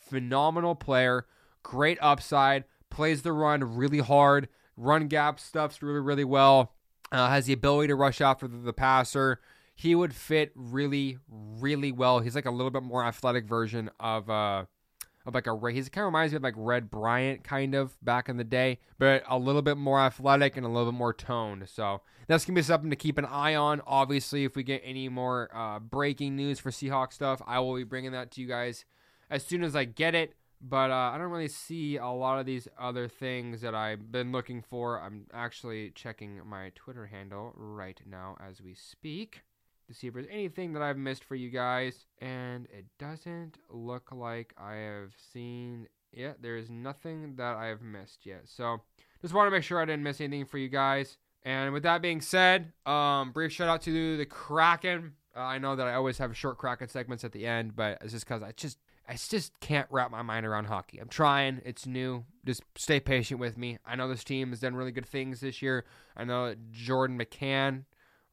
phenomenal 0.08 0.74
player, 0.74 1.26
great 1.62 1.98
upside, 2.00 2.64
plays 2.90 3.22
the 3.22 3.32
run 3.32 3.76
really 3.76 3.98
hard, 3.98 4.48
run 4.76 5.08
gap 5.08 5.40
stuffs 5.40 5.82
really, 5.82 6.00
really 6.00 6.24
well, 6.24 6.72
uh, 7.12 7.28
has 7.28 7.46
the 7.46 7.52
ability 7.52 7.88
to 7.88 7.94
rush 7.94 8.20
after 8.20 8.48
the, 8.48 8.58
the 8.58 8.72
passer. 8.72 9.40
He 9.74 9.94
would 9.94 10.14
fit 10.14 10.52
really, 10.54 11.18
really 11.28 11.92
well. 11.92 12.20
He's 12.20 12.34
like 12.34 12.46
a 12.46 12.50
little 12.50 12.70
bit 12.70 12.82
more 12.82 13.04
athletic 13.04 13.46
version 13.46 13.90
of 14.00 14.28
uh 14.28 14.64
of 15.26 15.34
like 15.34 15.46
a 15.46 15.52
Ray. 15.52 15.74
he 15.74 15.82
kind 15.82 16.04
of 16.04 16.06
reminds 16.06 16.32
me 16.32 16.38
of 16.38 16.42
like 16.42 16.54
Red 16.56 16.90
Bryant 16.90 17.44
kind 17.44 17.74
of 17.74 17.94
back 18.02 18.30
in 18.30 18.38
the 18.38 18.44
day, 18.44 18.78
but 18.98 19.22
a 19.28 19.38
little 19.38 19.60
bit 19.60 19.76
more 19.76 20.00
athletic 20.00 20.56
and 20.56 20.64
a 20.64 20.68
little 20.68 20.90
bit 20.90 20.96
more 20.96 21.12
toned. 21.12 21.68
So 21.68 22.00
that's 22.26 22.46
gonna 22.46 22.56
be 22.56 22.62
something 22.62 22.90
to 22.90 22.96
keep 22.96 23.18
an 23.18 23.26
eye 23.26 23.54
on. 23.54 23.82
Obviously, 23.86 24.44
if 24.44 24.56
we 24.56 24.62
get 24.62 24.80
any 24.84 25.08
more 25.08 25.50
uh, 25.54 25.80
breaking 25.80 26.34
news 26.34 26.58
for 26.58 26.70
Seahawks 26.70 27.12
stuff, 27.12 27.42
I 27.46 27.60
will 27.60 27.76
be 27.76 27.84
bringing 27.84 28.12
that 28.12 28.30
to 28.32 28.40
you 28.40 28.48
guys 28.48 28.86
as 29.30 29.44
soon 29.44 29.62
as 29.62 29.74
I 29.76 29.84
get 29.84 30.14
it. 30.14 30.34
But 30.60 30.90
uh, 30.90 31.12
I 31.14 31.18
don't 31.18 31.30
really 31.30 31.48
see 31.48 31.98
a 31.98 32.08
lot 32.08 32.40
of 32.40 32.46
these 32.46 32.66
other 32.78 33.06
things 33.06 33.60
that 33.60 33.76
I've 33.76 34.10
been 34.10 34.32
looking 34.32 34.60
for. 34.60 35.00
I'm 35.00 35.26
actually 35.32 35.90
checking 35.90 36.40
my 36.44 36.72
Twitter 36.74 37.06
handle 37.06 37.52
right 37.56 38.00
now 38.04 38.36
as 38.44 38.60
we 38.60 38.74
speak 38.74 39.42
to 39.86 39.94
see 39.94 40.08
if 40.08 40.14
there's 40.14 40.26
anything 40.30 40.72
that 40.72 40.82
I've 40.82 40.96
missed 40.96 41.22
for 41.22 41.36
you 41.36 41.50
guys. 41.50 42.06
And 42.20 42.66
it 42.66 42.86
doesn't 42.98 43.58
look 43.70 44.10
like 44.12 44.52
I 44.58 44.74
have 44.74 45.12
seen 45.32 45.86
it. 46.12 46.42
There 46.42 46.56
is 46.56 46.70
nothing 46.70 47.36
that 47.36 47.56
I 47.56 47.66
have 47.66 47.82
missed 47.82 48.26
yet. 48.26 48.42
So 48.46 48.82
just 49.22 49.34
want 49.34 49.46
to 49.46 49.50
make 49.50 49.62
sure 49.62 49.80
I 49.80 49.84
didn't 49.84 50.02
miss 50.02 50.20
anything 50.20 50.46
for 50.46 50.58
you 50.58 50.68
guys. 50.68 51.18
And 51.44 51.72
with 51.72 51.84
that 51.84 52.02
being 52.02 52.20
said, 52.20 52.72
um, 52.84 53.32
brief 53.32 53.52
shout 53.52 53.68
out 53.68 53.82
to 53.82 54.16
the 54.16 54.26
Kraken. 54.26 55.12
Uh, 55.36 55.40
I 55.40 55.58
know 55.58 55.76
that 55.76 55.86
I 55.86 55.94
always 55.94 56.18
have 56.18 56.36
short 56.36 56.58
Kraken 56.58 56.88
segments 56.88 57.24
at 57.24 57.32
the 57.32 57.46
end, 57.46 57.76
but 57.76 57.98
it's 58.02 58.12
just 58.12 58.26
because 58.26 58.42
I 58.42 58.52
just 58.52 58.78
I 59.08 59.14
just 59.14 59.58
can't 59.60 59.86
wrap 59.90 60.10
my 60.10 60.20
mind 60.20 60.44
around 60.44 60.66
hockey. 60.66 60.98
I'm 60.98 61.08
trying. 61.08 61.62
It's 61.64 61.86
new. 61.86 62.24
Just 62.44 62.62
stay 62.76 63.00
patient 63.00 63.40
with 63.40 63.56
me. 63.56 63.78
I 63.86 63.96
know 63.96 64.06
this 64.06 64.22
team 64.22 64.50
has 64.50 64.60
done 64.60 64.76
really 64.76 64.92
good 64.92 65.06
things 65.06 65.40
this 65.40 65.62
year. 65.62 65.86
I 66.14 66.24
know 66.24 66.54
Jordan 66.70 67.18
McCann 67.18 67.84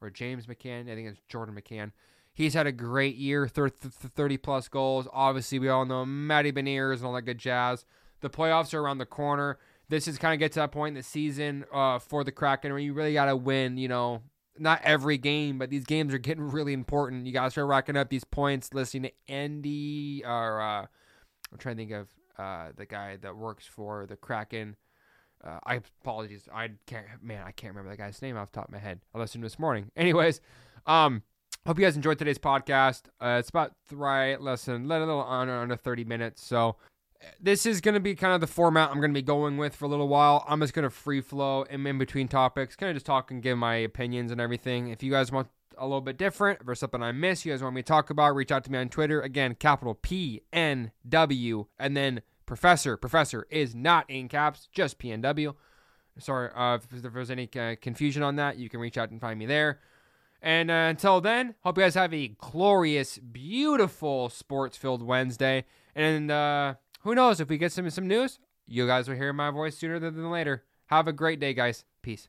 or 0.01 0.09
James 0.09 0.47
McCann. 0.47 0.91
I 0.91 0.95
think 0.95 1.07
it's 1.07 1.21
Jordan 1.29 1.55
McCann. 1.55 1.91
He's 2.33 2.53
had 2.53 2.67
a 2.67 2.73
great 2.73 3.15
year, 3.15 3.47
30 3.47 4.37
plus 4.37 4.67
goals. 4.67 5.07
Obviously, 5.13 5.59
we 5.59 5.69
all 5.69 5.85
know 5.85 6.05
Matty 6.05 6.51
Beniers 6.51 6.97
and 6.97 7.05
all 7.05 7.13
that 7.13 7.21
good 7.21 7.37
jazz. 7.37 7.85
The 8.19 8.29
playoffs 8.29 8.73
are 8.73 8.81
around 8.81 8.97
the 8.97 9.05
corner. 9.05 9.57
This 9.87 10.09
is 10.09 10.17
kind 10.17 10.33
of 10.33 10.39
get 10.39 10.51
to 10.53 10.59
that 10.59 10.73
point 10.73 10.89
in 10.89 10.95
the 10.95 11.03
season 11.03 11.63
uh, 11.71 11.99
for 11.99 12.25
the 12.25 12.33
Kraken 12.33 12.71
where 12.71 12.79
you 12.79 12.93
really 12.93 13.13
got 13.13 13.25
to 13.25 13.37
win, 13.37 13.77
you 13.77 13.87
know, 13.87 14.23
not 14.57 14.81
every 14.83 15.17
game, 15.17 15.57
but 15.57 15.69
these 15.69 15.85
games 15.85 16.13
are 16.13 16.17
getting 16.17 16.43
really 16.43 16.73
important. 16.73 17.25
You 17.25 17.33
guys 17.33 17.53
start 17.53 17.67
racking 17.67 17.97
up 17.97 18.09
these 18.09 18.23
points. 18.23 18.73
Listening 18.73 19.03
to 19.03 19.33
Andy, 19.33 20.23
or 20.25 20.61
uh, 20.61 20.81
I'm 21.51 21.57
trying 21.57 21.75
to 21.75 21.81
think 21.81 21.91
of 21.91 22.07
uh, 22.37 22.71
the 22.75 22.85
guy 22.85 23.17
that 23.17 23.35
works 23.35 23.65
for 23.65 24.05
the 24.05 24.15
Kraken. 24.15 24.75
Uh, 25.43 25.59
I 25.63 25.81
apologize. 26.01 26.47
I 26.53 26.71
can't. 26.87 27.05
Man, 27.21 27.43
I 27.45 27.51
can't 27.51 27.73
remember 27.73 27.91
that 27.91 27.97
guy's 28.01 28.21
name 28.21 28.37
off 28.37 28.51
the 28.51 28.59
top 28.59 28.67
of 28.67 28.73
my 28.73 28.79
head. 28.79 29.01
I 29.13 29.19
listened 29.19 29.43
to 29.43 29.45
this 29.45 29.59
morning. 29.59 29.91
Anyways, 29.95 30.41
um, 30.85 31.23
hope 31.65 31.77
you 31.77 31.85
guys 31.85 31.95
enjoyed 31.95 32.17
today's 32.17 32.39
podcast. 32.39 33.03
Uh, 33.21 33.37
it's 33.39 33.49
about 33.49 33.73
right 33.91 34.41
less 34.41 34.65
than 34.65 34.85
a 34.85 34.87
little 34.87 35.23
under 35.23 35.53
under 35.53 35.75
30 35.75 36.05
minutes. 36.05 36.43
So 36.43 36.77
this 37.39 37.65
is 37.65 37.81
going 37.81 37.93
to 37.95 37.99
be 37.99 38.15
kind 38.15 38.33
of 38.33 38.41
the 38.41 38.47
format 38.47 38.89
I'm 38.89 38.97
going 38.97 39.11
to 39.11 39.19
be 39.19 39.21
going 39.21 39.57
with 39.57 39.75
for 39.75 39.85
a 39.85 39.87
little 39.87 40.07
while. 40.07 40.45
I'm 40.47 40.59
just 40.59 40.73
going 40.73 40.83
to 40.83 40.89
free 40.89 41.21
flow 41.21 41.63
in, 41.63 41.97
between 41.97 42.27
topics, 42.27 42.75
kind 42.75 42.89
of 42.89 42.95
just 42.95 43.05
talk 43.05 43.31
and 43.31 43.41
give 43.41 43.57
my 43.57 43.75
opinions 43.75 44.31
and 44.31 44.39
everything. 44.39 44.89
If 44.89 45.01
you 45.01 45.11
guys 45.11 45.31
want 45.31 45.47
a 45.77 45.83
little 45.83 46.01
bit 46.01 46.17
different, 46.17 46.59
or 46.65 46.75
something 46.75 47.03
I 47.03 47.11
miss, 47.11 47.45
you 47.45 47.51
guys 47.51 47.61
want 47.61 47.75
me 47.75 47.81
to 47.81 47.87
talk 47.87 48.09
about, 48.09 48.35
reach 48.35 48.51
out 48.51 48.63
to 48.63 48.71
me 48.71 48.77
on 48.77 48.89
Twitter. 48.89 49.21
Again, 49.21 49.55
capital 49.55 49.93
P 49.93 50.41
N 50.53 50.91
W, 51.09 51.65
and 51.77 51.97
then 51.97 52.21
Professor. 52.45 52.95
Professor 52.95 53.45
is 53.49 53.75
not 53.75 54.09
in 54.09 54.29
caps, 54.29 54.69
just 54.71 54.99
P 54.99 55.11
N 55.11 55.21
W. 55.21 55.53
Sorry 56.17 56.49
uh, 56.55 56.75
if, 56.75 57.05
if 57.05 57.13
there's 57.13 57.29
any 57.29 57.49
uh, 57.59 57.75
confusion 57.81 58.23
on 58.23 58.37
that, 58.37 58.57
you 58.57 58.69
can 58.69 58.79
reach 58.79 58.97
out 58.97 59.09
and 59.09 59.19
find 59.19 59.37
me 59.37 59.45
there. 59.45 59.79
And 60.41 60.71
uh, 60.71 60.87
until 60.89 61.19
then, 61.19 61.55
hope 61.61 61.77
you 61.77 61.83
guys 61.83 61.95
have 61.95 62.13
a 62.13 62.29
glorious, 62.37 63.17
beautiful 63.17 64.29
sports 64.29 64.77
filled 64.77 65.03
Wednesday. 65.03 65.65
And, 65.95 66.31
uh, 66.31 66.75
who 67.05 67.15
knows 67.15 67.39
if 67.39 67.47
we 67.47 67.57
get 67.57 67.71
some 67.71 67.89
some 67.89 68.07
news, 68.07 68.39
you 68.67 68.85
guys 68.87 69.07
will 69.07 69.15
hear 69.15 69.31
my 69.31 69.51
voice 69.51 69.77
sooner 69.77 69.99
than 69.99 70.31
later. 70.31 70.65
Have 70.87 71.07
a 71.07 71.13
great 71.13 71.39
day, 71.39 71.53
guys. 71.53 71.85
Peace. 72.01 72.27